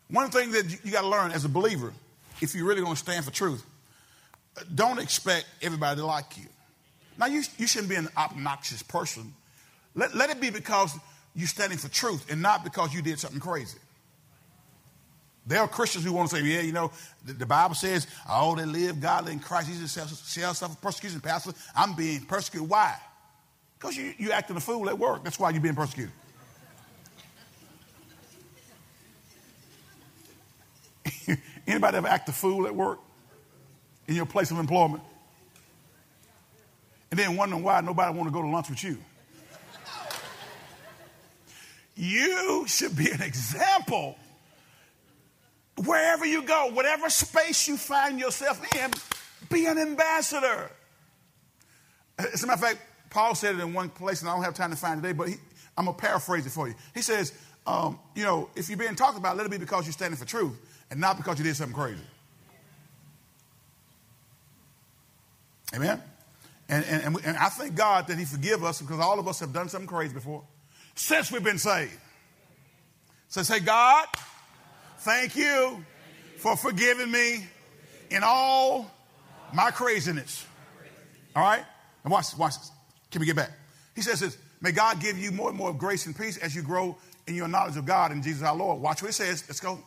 [0.10, 1.94] One thing that you, got to learn as a believer,
[2.42, 3.66] if you're really going to stand for truth,
[4.74, 6.46] don't expect everybody to like you.
[7.18, 9.34] Now, you, you shouldn't be an obnoxious person.
[9.94, 10.96] Let, let it be because
[11.34, 13.78] you're standing for truth and not because you did something crazy.
[15.48, 16.92] There are Christians who want to say, yeah, you know,
[17.24, 19.68] the, the Bible says, oh, they live godly in Christ.
[19.68, 19.94] Jesus
[20.34, 21.20] shall suffer persecution.
[21.20, 22.68] Pastor, I'm being persecuted.
[22.68, 22.96] Why?
[23.78, 25.24] Because you, you acting a fool at work.
[25.24, 26.12] That's why you're being persecuted.
[31.68, 33.00] Anybody ever act a fool at work?
[34.08, 35.04] In your place of employment?
[37.12, 38.98] And then wondering why nobody want to go to lunch with you.
[41.96, 44.18] You should be an example
[45.84, 48.92] wherever you go, whatever space you find yourself in,
[49.50, 50.72] be an ambassador.
[52.18, 54.54] As a matter of fact, Paul said it in one place, and I don't have
[54.54, 55.36] time to find today, but he,
[55.78, 56.76] I'm going to paraphrase it for you.
[56.94, 57.34] He says,
[57.68, 60.26] um, you know, if you're being talked about, let it be because you're standing for
[60.26, 60.58] truth
[60.92, 62.02] and not because you did something crazy.
[65.74, 66.02] Amen?
[66.68, 69.28] And, and, and, we, and I thank God that He forgive us because all of
[69.28, 70.44] us have done something crazy before
[70.96, 71.98] since we've been saved.
[73.28, 74.08] So say, God,
[75.00, 75.84] thank you
[76.38, 77.46] for forgiving me
[78.10, 78.92] in all
[79.54, 80.46] my craziness.
[81.36, 81.64] All right?
[82.04, 82.72] And watch, watch this.
[83.12, 83.52] Can we get back?
[83.96, 86.62] He says this, may God give you more and more grace and peace as you
[86.62, 86.98] grow
[87.28, 88.82] in your knowledge of God and Jesus our Lord.
[88.82, 89.44] Watch what it says.
[89.48, 89.80] Let's go.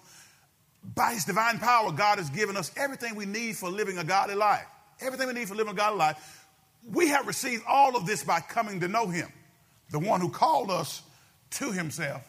[0.94, 4.34] By his divine power, God has given us everything we need for living a godly
[4.34, 4.66] life.
[5.00, 6.46] Everything we need for living a godly life.
[6.92, 9.32] We have received all of this by coming to know him,
[9.90, 11.02] the one who called us
[11.50, 12.22] to himself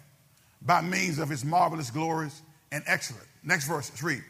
[0.62, 2.42] by means of his marvelous glories
[2.72, 3.26] and excellence.
[3.44, 4.24] Next verse, let's read.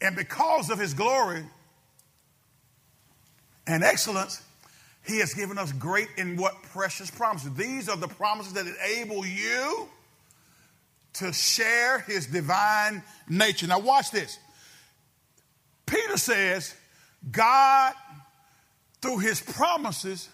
[0.00, 1.44] And because of his glory
[3.66, 4.42] and excellence,
[5.06, 7.52] he has given us great and what precious promises.
[7.54, 9.88] These are the promises that enable you
[11.14, 13.66] to share his divine nature.
[13.66, 14.38] Now, watch this.
[15.86, 16.74] Peter says,
[17.30, 17.94] God,
[19.00, 20.28] through his promises,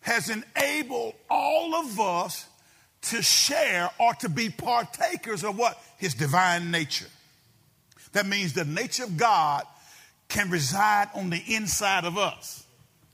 [0.00, 2.46] has enabled all of us
[3.00, 5.80] to share or to be partakers of what?
[5.98, 7.06] His divine nature.
[8.12, 9.64] That means the nature of God
[10.28, 12.64] can reside on the inside of us.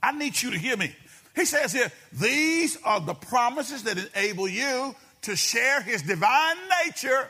[0.02, 0.94] I need you to hear me.
[1.34, 7.28] He says here, these are the promises that enable you to share his divine nature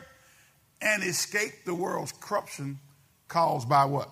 [0.82, 2.78] and escape the world's corruption
[3.28, 4.10] caused by what?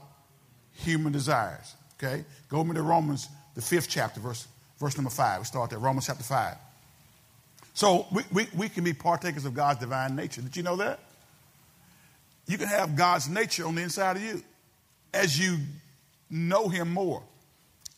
[0.83, 1.75] Human desires.
[1.99, 2.25] Okay?
[2.49, 4.47] Go with me to Romans, the fifth chapter, verse,
[4.79, 5.41] verse number five.
[5.41, 6.57] We start there, Romans chapter five.
[7.75, 10.43] So we, we, we can be partakers of God's divine nature.
[10.43, 11.01] Did you know that?
[12.47, 14.43] You can have God's nature on the inside of you
[15.15, 15.59] as you
[16.29, 17.23] know Him more,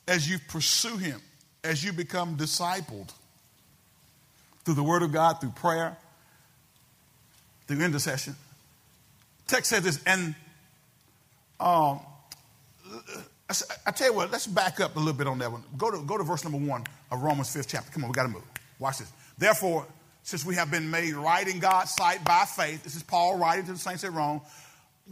[0.06, 1.20] as you pursue Him,
[1.62, 3.12] as you become discipled
[4.64, 5.96] through the Word of God, through prayer,
[7.66, 8.36] through intercession.
[9.46, 10.34] Text says this, and
[11.58, 12.00] um,
[13.86, 15.62] I tell you what, let's back up a little bit on that one.
[15.76, 17.92] Go to, go to verse number one of Romans 5th chapter.
[17.92, 18.42] Come on, we got to move.
[18.78, 19.12] Watch this.
[19.36, 19.86] Therefore,
[20.22, 23.66] since we have been made right in God's sight by faith, this is Paul writing
[23.66, 24.40] to the saints at Rome,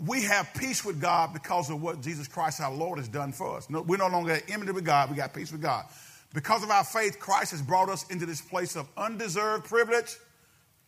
[0.06, 3.58] we have peace with God because of what Jesus Christ our Lord has done for
[3.58, 3.68] us.
[3.68, 5.84] No, we're no longer enmity with God, we got peace with God.
[6.32, 10.16] Because of our faith, Christ has brought us into this place of undeserved privilege.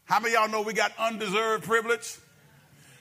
[0.07, 2.16] How many y'all know we got undeserved privilege?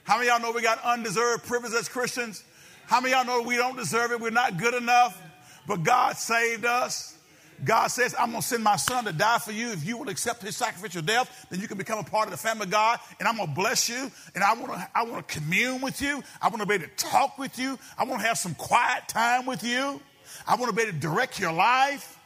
[0.04, 2.44] How many y'all know we got undeserved privilege as Christians?
[2.86, 4.20] How many of y'all know we don't deserve it?
[4.20, 5.22] We're not good enough,
[5.68, 7.18] but God saved us.
[7.64, 9.70] God says, I'm going to send my son to die for you.
[9.70, 12.38] If you will accept his sacrificial death, then you can become a part of the
[12.38, 13.00] family of God.
[13.20, 14.12] And I'm going to bless you.
[14.36, 16.22] And I want to, I want to commune with you.
[16.42, 17.78] I want to be able to talk with you.
[17.98, 20.02] I want to have some quiet time with you.
[20.48, 22.20] I want to be able to direct your life.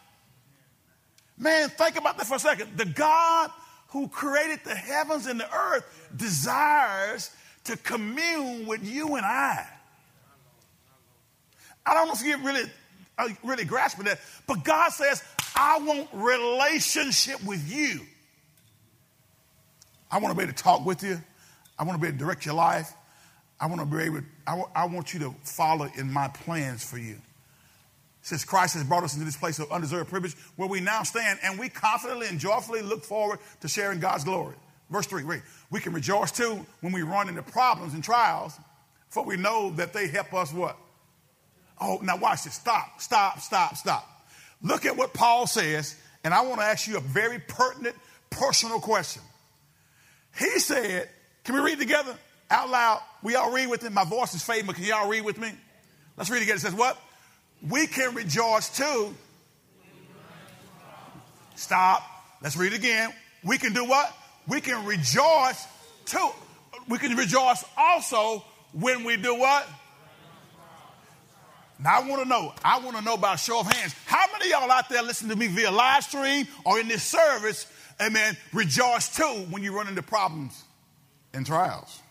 [1.38, 2.78] Man, think about that for a second.
[2.78, 3.51] The God
[3.89, 5.86] who created the heavens and the earth
[6.16, 7.30] desires
[7.66, 9.68] to commune with you and I.
[11.88, 12.69] I don't know if you really
[13.17, 14.19] uh, really grasping that.
[14.45, 15.23] But God says,
[15.55, 18.01] I want relationship with you.
[20.11, 21.21] I want to be able to talk with you.
[21.79, 22.93] I want to be able to direct your life.
[23.59, 26.83] I want to be able, I, w- I want you to follow in my plans
[26.83, 27.17] for you.
[28.21, 31.39] Since Christ has brought us into this place of undeserved privilege where we now stand
[31.43, 34.55] and we confidently and joyfully look forward to sharing God's glory.
[34.89, 35.41] Verse 3, read.
[35.71, 38.57] We can rejoice too when we run into problems and trials,
[39.09, 40.77] for we know that they help us what?
[41.80, 42.55] Oh, now watch this.
[42.55, 44.07] Stop, stop, stop, stop.
[44.61, 47.95] Look at what Paul says, and I want to ask you a very pertinent,
[48.30, 49.21] personal question.
[50.38, 51.09] He said,
[51.43, 52.15] can we read together
[52.49, 53.01] out loud?
[53.23, 53.93] We all read with him.
[53.93, 55.51] My voice is fading, but can y'all read with me?
[56.15, 56.57] Let's read together.
[56.57, 56.97] It says, what?
[57.67, 59.13] We can rejoice too.
[61.55, 62.03] Stop.
[62.41, 63.11] Let's read again.
[63.43, 64.15] We can do what?
[64.47, 65.65] We can rejoice
[66.05, 66.30] too.
[66.88, 69.67] We can rejoice also when we do what?
[71.80, 72.53] Now I want to know.
[72.63, 73.95] I want to know by show of hands.
[74.05, 77.71] How many y'all out there listening to me via live stream or in this service,
[78.01, 80.63] amen, rejoice too when you run into problems
[81.34, 82.01] and trials?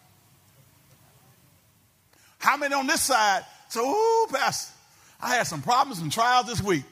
[2.38, 3.44] How many on this side?
[3.68, 4.72] So, ooh, Pastor,
[5.20, 6.84] I had some problems and trials this week.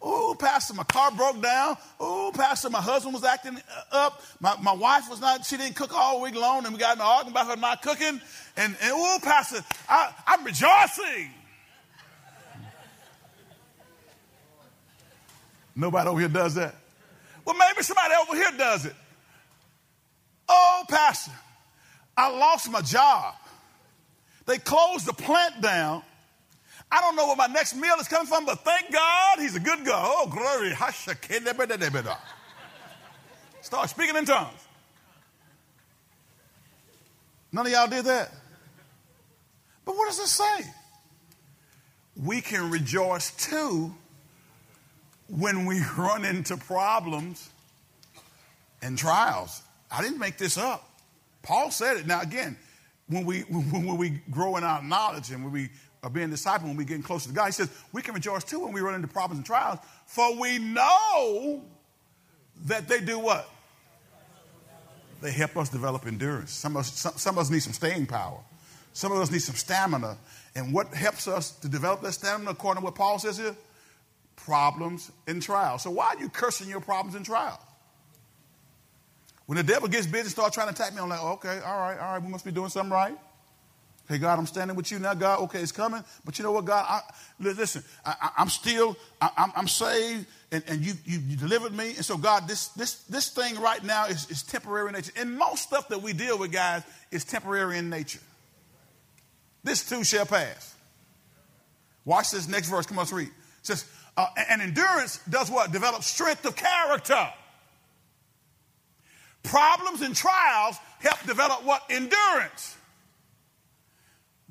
[0.00, 1.76] Oh, Pastor, my car broke down.
[1.98, 4.22] Oh, Pastor, my husband was acting uh, up.
[4.40, 7.00] My, my wife was not, she didn't cook all week long, and we got in
[7.00, 8.20] an argument about her not cooking.
[8.56, 11.30] And, and oh, Pastor, I, I'm rejoicing.
[15.74, 16.74] Nobody over here does that.
[17.44, 18.94] Well, maybe somebody over here does it.
[20.48, 21.32] Oh, Pastor,
[22.16, 23.34] I lost my job.
[24.46, 26.02] They closed the plant down
[26.92, 29.60] I don't know where my next meal is coming from, but thank God he's a
[29.60, 30.04] good God.
[30.06, 30.74] Oh, glory.
[33.62, 34.68] Start speaking in tongues.
[37.50, 38.30] None of y'all did that.
[39.86, 40.70] But what does it say?
[42.14, 43.94] We can rejoice too
[45.32, 47.48] when we run into problems
[48.82, 49.62] and trials.
[49.90, 50.88] I didn't make this up.
[51.42, 52.06] Paul said it.
[52.06, 52.56] Now, again,
[53.08, 55.70] when we, when we grow in our knowledge and when we
[56.02, 57.46] are being disciple when we're getting closer to God.
[57.46, 60.58] He says, we can rejoice too when we run into problems and trials, for we
[60.58, 61.62] know
[62.64, 63.48] that they do what?
[65.20, 66.50] They help us develop endurance.
[66.50, 68.38] Some of us, some, some of us need some staying power.
[68.92, 70.18] Some of us need some stamina.
[70.56, 73.54] And what helps us to develop that stamina, according to what Paul says here?
[74.44, 75.82] Problems and trials.
[75.82, 77.60] So why are you cursing your problems and trials?
[79.46, 81.78] When the devil gets busy and starts trying to attack me, I'm like, okay, all
[81.78, 83.16] right, all right, we must be doing something right.
[84.08, 85.14] Hey, God, I'm standing with you now.
[85.14, 86.02] God, okay, it's coming.
[86.24, 86.84] But you know what, God?
[86.88, 87.00] I,
[87.38, 91.94] listen, I, am still, I, am saved, and, and you, you, you, delivered me.
[91.94, 95.12] And so, God, this, this, this thing right now is, is temporary in nature.
[95.16, 98.20] And most stuff that we deal with, guys, is temporary in nature.
[99.62, 100.74] This too shall pass.
[102.04, 102.86] Watch this next verse.
[102.86, 103.28] Come on, let's read.
[103.28, 103.84] It says,
[104.16, 105.72] uh, and endurance does what?
[105.72, 107.28] Develops strength of character.
[109.42, 111.82] Problems and trials help develop what?
[111.90, 112.76] Endurance.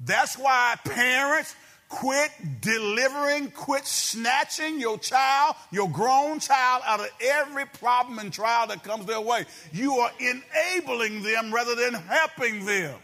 [0.03, 1.55] That's why parents
[1.89, 2.31] quit
[2.61, 8.83] delivering, quit snatching your child, your grown child, out of every problem and trial that
[8.83, 9.45] comes their way.
[9.71, 12.97] You are enabling them rather than helping them.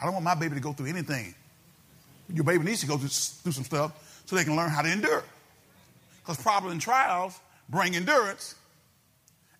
[0.00, 1.34] I don't want my baby to go through anything.
[2.32, 3.92] Your baby needs to go through, through some stuff
[4.26, 5.24] so they can learn how to endure.
[6.20, 8.54] Because problems and trials bring endurance,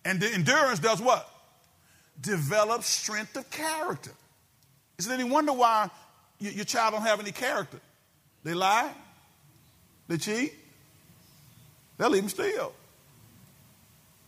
[0.05, 1.29] and the endurance does what?
[2.21, 4.11] Develops strength of character.
[4.97, 5.89] Is it any wonder why
[6.39, 7.79] your child don't have any character?
[8.43, 8.91] They lie,
[10.07, 10.53] they cheat,
[11.97, 12.73] they'll even steal.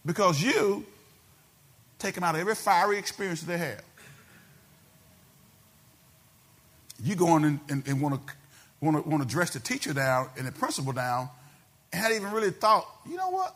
[0.06, 0.86] Because you
[2.00, 3.82] take them out of every fiery experience they have.
[7.04, 8.34] You go in and, and, and want to
[8.86, 11.30] want to want to dress the teacher down and the principal down,
[11.92, 13.56] and hadn't even really thought, you know what?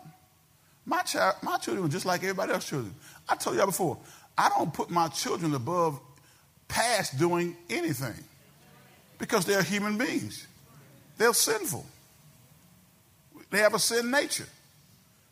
[0.85, 2.95] My child, my children are just like everybody else's children.
[3.27, 3.97] I told y'all before,
[4.37, 5.99] I don't put my children above
[6.67, 8.15] past doing anything
[9.17, 10.47] because they're human beings.
[11.17, 11.85] They're sinful.
[13.51, 14.47] They have a sin nature.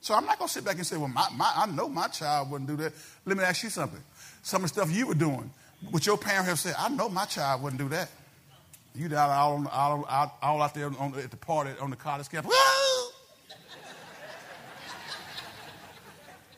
[0.02, 2.08] So I'm not going to sit back and say, well, my, my, I know my
[2.08, 2.94] child wouldn't do that.
[3.26, 4.02] Let me ask you something.
[4.44, 5.50] Some of the stuff you were doing,
[5.92, 8.10] what your parents have said, I know my child wouldn't do that.
[8.98, 12.30] You out all, all, all, all out there on, at the party on the college
[12.30, 12.52] campus.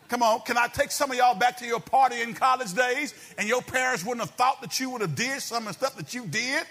[0.08, 3.14] Come on, can I take some of y'all back to your party in college days
[3.38, 5.98] and your parents wouldn't have thought that you would have did some of the stuff
[5.98, 6.64] that you did?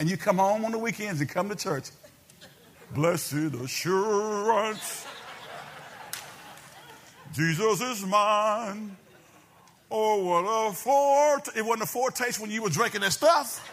[0.00, 1.90] And you come home on the weekends and come to church.
[2.94, 5.06] Blessed assurance,
[7.34, 8.96] Jesus is mine.
[9.90, 11.56] Oh, what a foretaste.
[11.56, 13.70] It wasn't a foretaste when you were drinking that stuff.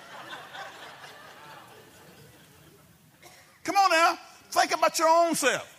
[3.63, 4.17] Come on now,
[4.49, 5.77] think about your own self.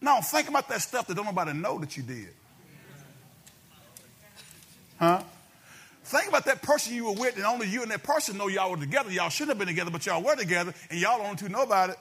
[0.00, 2.28] No, think about that stuff that don't nobody know that you did.
[4.98, 5.22] Huh?
[6.04, 8.70] Think about that person you were with, and only you and that person know y'all
[8.70, 9.10] were together.
[9.10, 11.90] Y'all shouldn't have been together, but y'all were together, and y'all only two know about
[11.90, 11.96] it.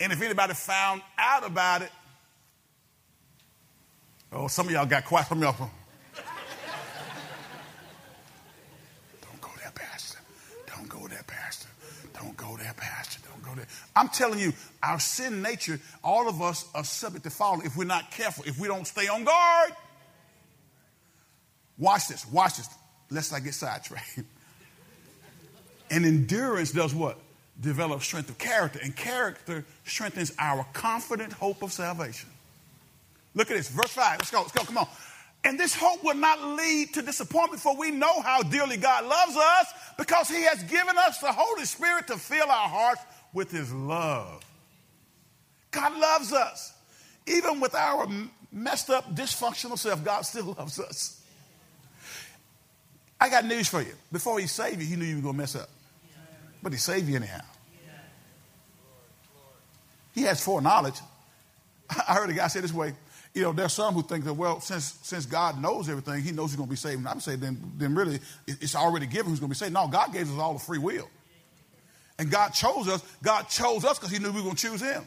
[0.00, 1.90] And if anybody found out about it,
[4.32, 5.26] oh, some of y'all got quiet.
[5.28, 5.70] Some of y'all,
[9.22, 10.18] don't go there, Pastor.
[10.66, 11.68] Don't go there, Pastor.
[12.14, 13.20] Don't go there, Pastor.
[13.28, 13.66] Don't go there.
[13.94, 14.52] I'm telling you,
[14.82, 18.58] our sin nature, all of us are subject to falling if we're not careful, if
[18.58, 19.72] we don't stay on guard.
[21.78, 22.68] Watch this, watch this,
[23.10, 24.18] lest I get sidetracked.
[25.90, 27.18] and endurance does what?
[27.60, 32.28] Develops strength of character, and character strengthens our confident hope of salvation.
[33.34, 34.18] Look at this, verse 5.
[34.18, 34.88] Let's go, let's go, come on.
[35.44, 39.36] And this hope will not lead to disappointment, for we know how dearly God loves
[39.36, 39.66] us
[39.96, 43.00] because He has given us the Holy Spirit to fill our hearts
[43.32, 44.44] with His love.
[45.70, 46.72] God loves us.
[47.26, 48.08] Even with our
[48.50, 51.22] messed up, dysfunctional self, God still loves us.
[53.20, 53.94] I got news for you.
[54.10, 55.68] Before He saved you, He knew you were going to mess up.
[56.62, 57.40] But He saved you anyhow.
[60.14, 60.98] He has foreknowledge.
[61.90, 62.94] I heard a guy say this way
[63.38, 66.50] you know, there's some who think that, well, since, since God knows everything, he knows
[66.50, 66.98] he's going to be saved.
[66.98, 69.72] And I'm saying, then, then really, it's already given who's going to be saved.
[69.72, 71.08] No, God gave us all the free will.
[72.18, 73.02] And God chose us.
[73.22, 75.06] God chose us because he knew we were going to choose him.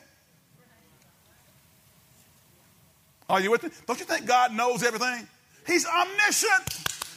[3.30, 3.70] Are you with me?
[3.86, 5.28] Don't you think God knows everything?
[5.68, 6.70] He's omniscient.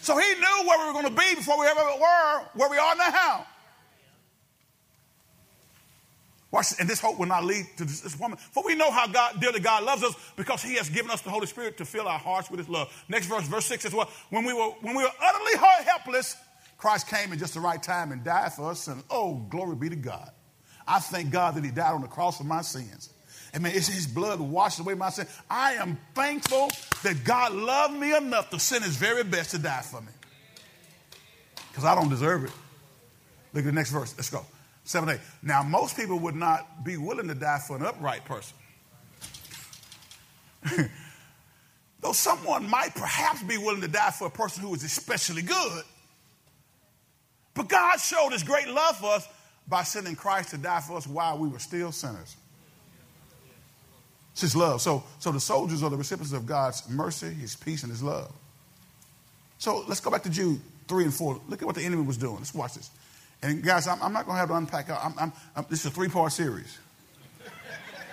[0.02, 2.76] So he knew where we were going to be before we ever were where we
[2.76, 3.46] are now.
[6.54, 8.38] Watch, and this hope will not lead to this woman.
[8.38, 11.28] For we know how God, dearly God loves us because he has given us the
[11.28, 12.92] Holy Spirit to fill our hearts with his love.
[13.08, 16.36] Next verse, verse 6 says, well, when we were, when we were utterly helpless,
[16.78, 18.86] Christ came in just the right time and died for us.
[18.86, 20.30] And oh, glory be to God.
[20.86, 23.12] I thank God that he died on the cross for my sins.
[23.56, 23.72] Amen.
[23.74, 25.26] it's his blood washed away my sin.
[25.50, 26.70] I am thankful
[27.02, 30.12] that God loved me enough to send his very best to die for me.
[31.70, 32.52] Because I don't deserve it.
[33.52, 34.14] Look at the next verse.
[34.16, 34.46] Let's go.
[34.84, 35.18] 7 8.
[35.42, 38.56] Now, most people would not be willing to die for an upright person.
[42.00, 45.82] Though someone might perhaps be willing to die for a person who is especially good.
[47.54, 49.28] But God showed his great love for us
[49.66, 52.36] by sending Christ to die for us while we were still sinners.
[54.32, 54.82] It's his love.
[54.82, 58.32] So, so the soldiers are the recipients of God's mercy, his peace, and his love.
[59.58, 61.40] So let's go back to Jude 3 and 4.
[61.48, 62.36] Look at what the enemy was doing.
[62.36, 62.90] Let's watch this.
[63.44, 64.88] And guys, I'm, I'm not going to have to unpack.
[64.88, 66.78] I'm, I'm, this is a three part series.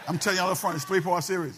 [0.05, 1.57] I'm telling y'all up front, it's three part series.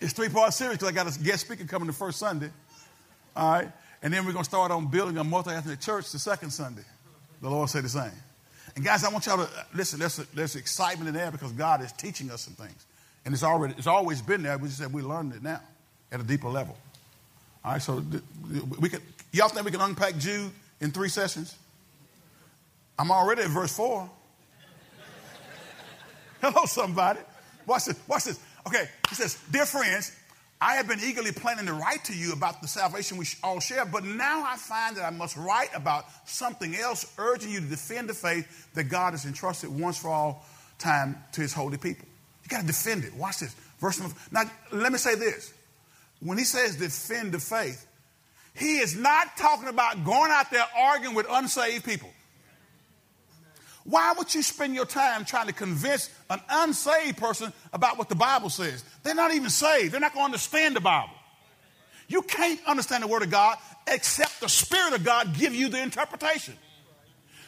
[0.00, 2.50] It's three part series because I got a guest speaker coming the first Sunday.
[3.36, 3.72] All right.
[4.02, 6.82] And then we're going to start on building a multi ethnic church the second Sunday.
[7.40, 8.10] The Lord said the same.
[8.74, 11.84] And guys, I want y'all to uh, listen, there's, there's excitement in there because God
[11.84, 12.84] is teaching us some things.
[13.24, 14.58] And it's already it's always been there.
[14.58, 15.60] We just said we learned it now
[16.10, 16.76] at a deeper level.
[17.64, 18.02] All right, so
[18.80, 19.00] we can
[19.32, 21.56] y'all think we can unpack Jude in three sessions?
[22.98, 24.10] I'm already at verse 4.
[26.40, 27.20] Hello, somebody.
[27.66, 28.00] Watch this.
[28.08, 28.40] Watch this.
[28.66, 30.12] Okay, he says, Dear friends,
[30.60, 33.84] I have been eagerly planning to write to you about the salvation we all share,
[33.84, 38.08] but now I find that I must write about something else, urging you to defend
[38.08, 40.46] the faith that God has entrusted once for all
[40.78, 42.06] time to his holy people.
[42.42, 43.14] You got to defend it.
[43.14, 43.54] Watch this.
[43.80, 44.16] Verse number.
[44.30, 45.52] Now, let me say this.
[46.20, 47.86] When he says defend the faith,
[48.54, 52.08] he is not talking about going out there arguing with unsaved people.
[53.86, 58.16] Why would you spend your time trying to convince an unsaved person about what the
[58.16, 58.84] Bible says?
[59.04, 59.92] They're not even saved.
[59.92, 61.14] They're not going to understand the Bible.
[62.08, 65.80] You can't understand the Word of God except the Spirit of God give you the
[65.80, 66.54] interpretation.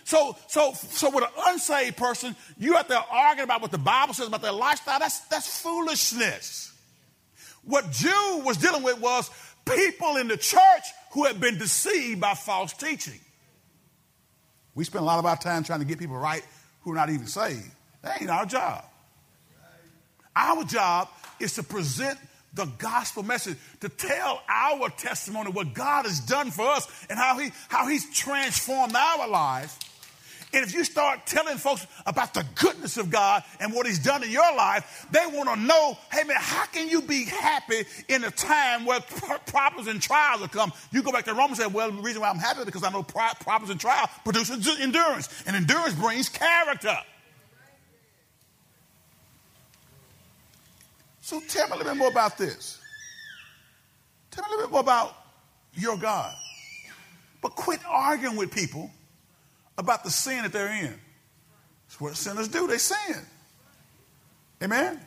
[0.05, 4.14] So, so, so with an unsaved person, you out there arguing about what the Bible
[4.14, 5.01] says about their lifestyle.
[5.01, 6.72] That's that's foolishness.
[7.64, 9.28] What Jude was dealing with was
[9.66, 13.20] people in the church who had been deceived by false teaching.
[14.79, 16.45] We spend a lot of our time trying to get people right
[16.83, 17.68] who are not even saved.
[18.03, 18.85] That ain't our job.
[20.37, 21.09] Our job
[21.41, 22.16] is to present
[22.55, 27.41] the gospel message, to tell our testimony, what God has done for us and how,
[27.41, 29.76] he, how He's transformed our lives
[30.53, 34.22] and if you start telling folks about the goodness of God and what He's done
[34.22, 38.24] in your life, they want to know, hey man, how can you be happy in
[38.24, 39.01] a time where
[39.46, 40.72] problems and trials will come?
[40.90, 42.84] You go back to Romans and say, well, the reason why I'm happy is because
[42.84, 46.96] I know problems and trials produce endurance, and endurance brings character.
[51.20, 52.80] So tell me a little bit more about this.
[54.30, 55.14] Tell me a little bit more about
[55.74, 56.34] your God.
[57.42, 58.90] But quit arguing with people
[59.79, 60.95] about the sin that they're in.
[61.87, 63.16] It's what sinners do, they sin.
[64.62, 65.01] Amen?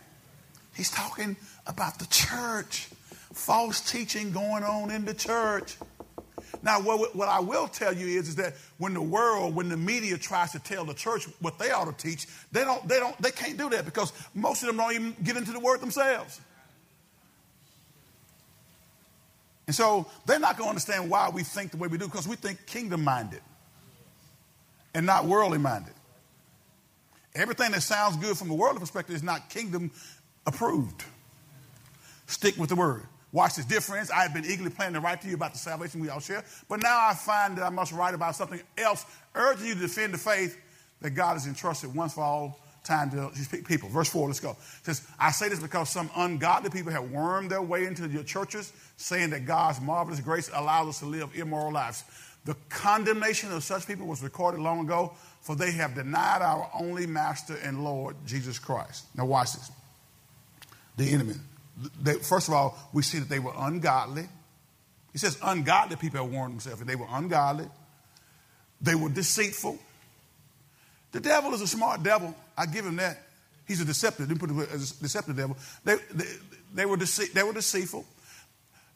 [0.73, 1.35] He's talking
[1.67, 2.87] about the church,
[3.33, 5.77] false teaching going on in the church.
[6.63, 9.77] Now, what, what I will tell you is, is that when the world, when the
[9.77, 13.19] media tries to tell the church what they ought to teach, they don't, they don't,
[13.21, 16.39] they can't do that because most of them don't even get into the word themselves.
[19.67, 22.27] And so they're not going to understand why we think the way we do because
[22.27, 23.41] we think kingdom minded
[24.93, 25.93] and not worldly minded.
[27.33, 29.91] Everything that sounds good from a worldly perspective is not kingdom
[30.45, 31.03] approved.
[32.27, 33.03] Stick with the word.
[33.31, 33.85] Watch this.
[33.85, 36.19] Friends, I have been eagerly planning to write to you about the salvation we all
[36.19, 39.79] share, but now I find that I must write about something else, urging you to
[39.79, 40.57] defend the faith
[41.01, 43.89] that God has entrusted once for all time to his people.
[43.89, 44.51] Verse 4, let's go.
[44.51, 48.23] It says, I say this because some ungodly people have wormed their way into your
[48.23, 52.03] churches, saying that God's marvelous grace allows us to live immoral lives.
[52.45, 57.05] The condemnation of such people was recorded long ago, for they have denied our only
[57.05, 59.05] master and Lord, Jesus Christ.
[59.15, 59.71] Now, watch this.
[60.97, 61.35] The enemy.
[62.01, 64.27] They, first of all, we see that they were ungodly.
[65.11, 67.67] He says ungodly people have warned themselves, and they were ungodly.
[68.81, 69.77] They were deceitful.
[71.11, 72.33] The devil is a smart devil.
[72.57, 73.19] I give him that.
[73.67, 74.27] He's a deceptive.
[74.27, 75.57] Didn't put it a deceptive devil.
[75.83, 76.25] They, they,
[76.73, 78.05] they, were dece- they were deceitful.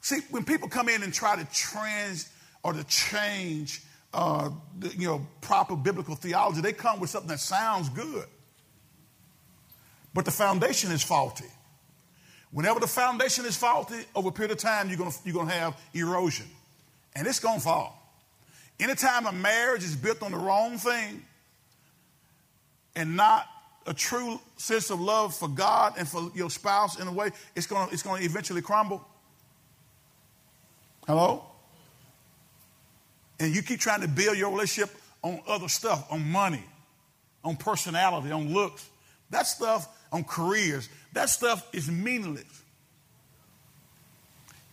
[0.01, 2.29] See, when people come in and try to trans
[2.65, 4.49] or to change, uh,
[4.97, 8.25] you know, proper biblical theology, they come with something that sounds good,
[10.15, 11.45] but the foundation is faulty.
[12.49, 15.79] Whenever the foundation is faulty, over a period of time, you're going you're gonna have
[15.93, 16.47] erosion,
[17.15, 18.01] and it's going to fall.
[18.79, 21.23] Anytime a marriage is built on the wrong thing,
[22.95, 23.45] and not
[23.85, 27.67] a true sense of love for God and for your spouse in a way, it's
[27.67, 29.07] going to, it's going to eventually crumble.
[31.05, 31.43] Hello?
[33.39, 36.63] And you keep trying to build your relationship on other stuff, on money,
[37.43, 38.87] on personality, on looks.
[39.31, 42.63] That stuff, on careers, that stuff is meaningless.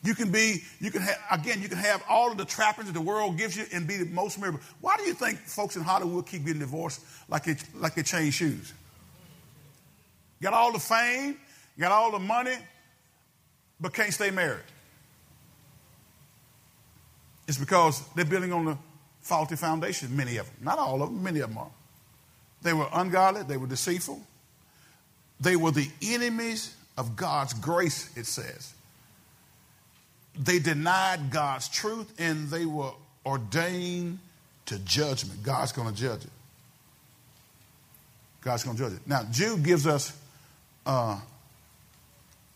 [0.04, 2.92] You can be, you can have, again, you can have all of the trappings that
[2.92, 4.60] the world gives you and be the most miserable.
[4.80, 8.34] Why do you think folks in Hollywood keep getting divorced like they, like they change
[8.34, 8.72] shoes?
[10.40, 11.36] Got all the fame,
[11.78, 12.56] got all the money,
[13.80, 14.64] but can't stay married.
[17.48, 18.78] It's because they're building on the
[19.20, 20.56] faulty foundation, many of them.
[20.62, 21.70] Not all of them, many of them are.
[22.62, 24.20] They were ungodly, they were deceitful,
[25.40, 28.74] they were the enemies of God's grace, it says.
[30.38, 32.92] They denied God's truth and they were
[33.26, 34.18] ordained
[34.66, 35.42] to judgment.
[35.42, 36.30] God's going to judge it.
[38.40, 39.06] God's going to judge it.
[39.06, 40.16] Now, Jude gives us
[40.86, 41.20] uh,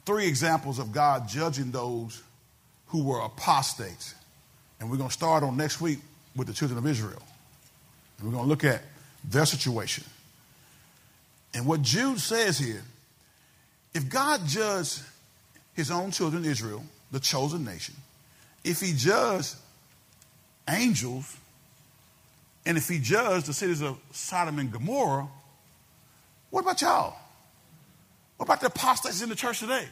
[0.04, 2.22] three examples of God judging those
[2.88, 4.14] who were apostates.
[4.80, 5.98] And we're going to start on next week
[6.34, 7.22] with the children of Israel.
[8.18, 8.82] And we're going to look at
[9.24, 10.04] their situation.
[11.54, 12.82] And what Jude says here
[13.94, 15.00] if God judged
[15.72, 17.94] his own children, Israel, the chosen nation,
[18.62, 19.54] if he judged
[20.68, 21.34] angels,
[22.66, 25.28] and if he judged the cities of Sodom and Gomorrah,
[26.50, 27.16] what about y'all?
[28.36, 29.86] What about the apostates in the church today?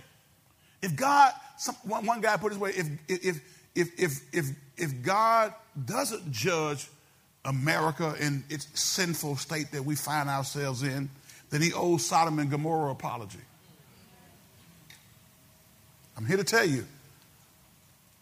[0.82, 3.40] If God, some, one, one guy put it this way, if, if,
[3.74, 4.46] if, if, if,
[4.76, 5.52] if God
[5.84, 6.88] doesn't judge
[7.44, 11.10] America in its sinful state that we find ourselves in,
[11.50, 13.38] then he owes Sodom and Gomorrah apology.
[16.16, 16.86] I'm here to tell you,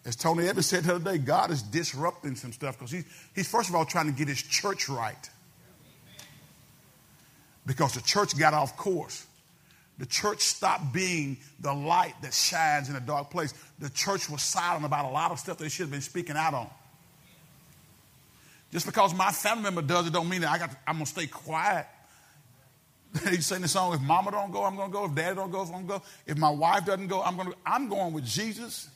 [0.04, 3.48] as Tony Evans said the other day, God is disrupting some stuff because he's, he's,
[3.48, 5.30] first of all, trying to get his church right.
[7.64, 9.24] Because the church got off course.
[9.98, 13.54] The church stopped being the light that shines in a dark place.
[13.78, 16.54] The church was silent about a lot of stuff they should have been speaking out
[16.54, 16.68] on.
[18.72, 21.06] Just because my family member does it don't mean that I got to, I'm to
[21.06, 21.86] stay quiet.
[23.28, 25.04] He's sing the song, if mama don't go, I'm to go.
[25.04, 26.02] If daddy don't go, I'm to go.
[26.26, 28.88] If my wife doesn't go, I'm to I'm going with Jesus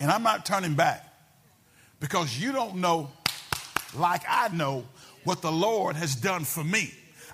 [0.00, 1.06] and I'm not turning back
[2.00, 3.10] because you don't know,
[3.94, 4.84] like I know,
[5.24, 6.92] what the Lord has done for me.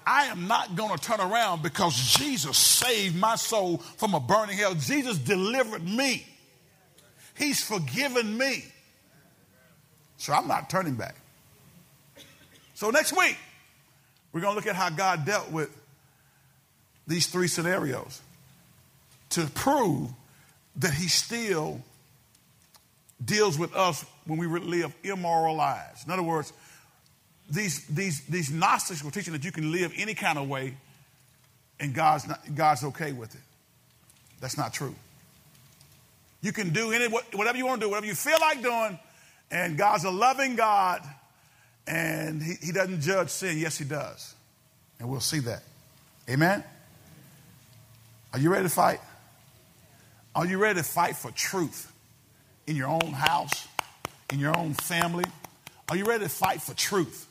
[0.09, 4.57] I am not going to turn around because Jesus saved my soul from a burning
[4.57, 4.75] hell.
[4.75, 6.27] Jesus delivered me.
[7.37, 8.65] He's forgiven me.
[10.17, 11.15] So I'm not turning back.
[12.73, 13.37] So next week,
[14.33, 15.71] we're going to look at how God dealt with
[17.07, 18.23] these three scenarios
[19.31, 20.09] to prove
[20.77, 21.83] that He still
[23.23, 26.07] deals with us when we live immoral lives.
[26.07, 26.51] In other words,
[27.51, 30.75] these, these, these Gnostics were teaching that you can live any kind of way
[31.81, 33.41] and God's, not, God's okay with it.
[34.41, 34.95] That's not true.
[36.41, 38.99] You can do any, whatever you want to do, whatever you feel like doing,
[39.51, 41.03] and God's a loving God,
[41.87, 43.59] and he, he doesn't judge sin.
[43.59, 44.35] Yes, He does.
[45.01, 45.63] And we'll see that.
[46.29, 46.63] Amen?
[48.33, 49.01] Are you ready to fight?
[50.35, 51.93] Are you ready to fight for truth?
[52.69, 53.67] in your own house,
[54.31, 55.25] in your own family?
[55.89, 57.27] Are you ready to fight for truth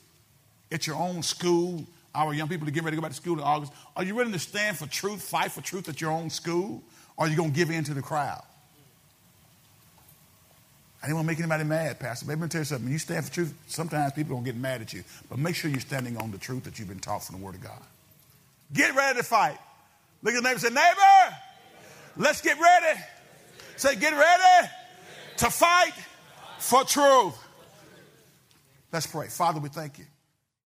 [0.72, 1.86] at your own school?
[2.13, 3.72] Our young people are getting ready to go back to school in August.
[3.95, 6.82] Are you ready to stand for truth, fight for truth at your own school?
[7.15, 8.43] Or are you going to give in to the crowd?
[11.01, 12.26] I didn't want to make anybody mad, Pastor.
[12.26, 12.86] Let me tell you something.
[12.86, 15.03] When you stand for truth, sometimes people don't get mad at you.
[15.30, 17.55] But make sure you're standing on the truth that you've been taught from the Word
[17.55, 17.82] of God.
[18.74, 19.57] Get ready to fight.
[20.24, 21.38] Look at the neighbor and say, Neighbor,
[22.18, 22.99] let's get ready.
[23.76, 24.70] Say, get ready
[25.38, 25.93] to fight
[26.57, 27.38] for truth.
[28.91, 29.28] Let's pray.
[29.28, 30.05] Father, we thank you.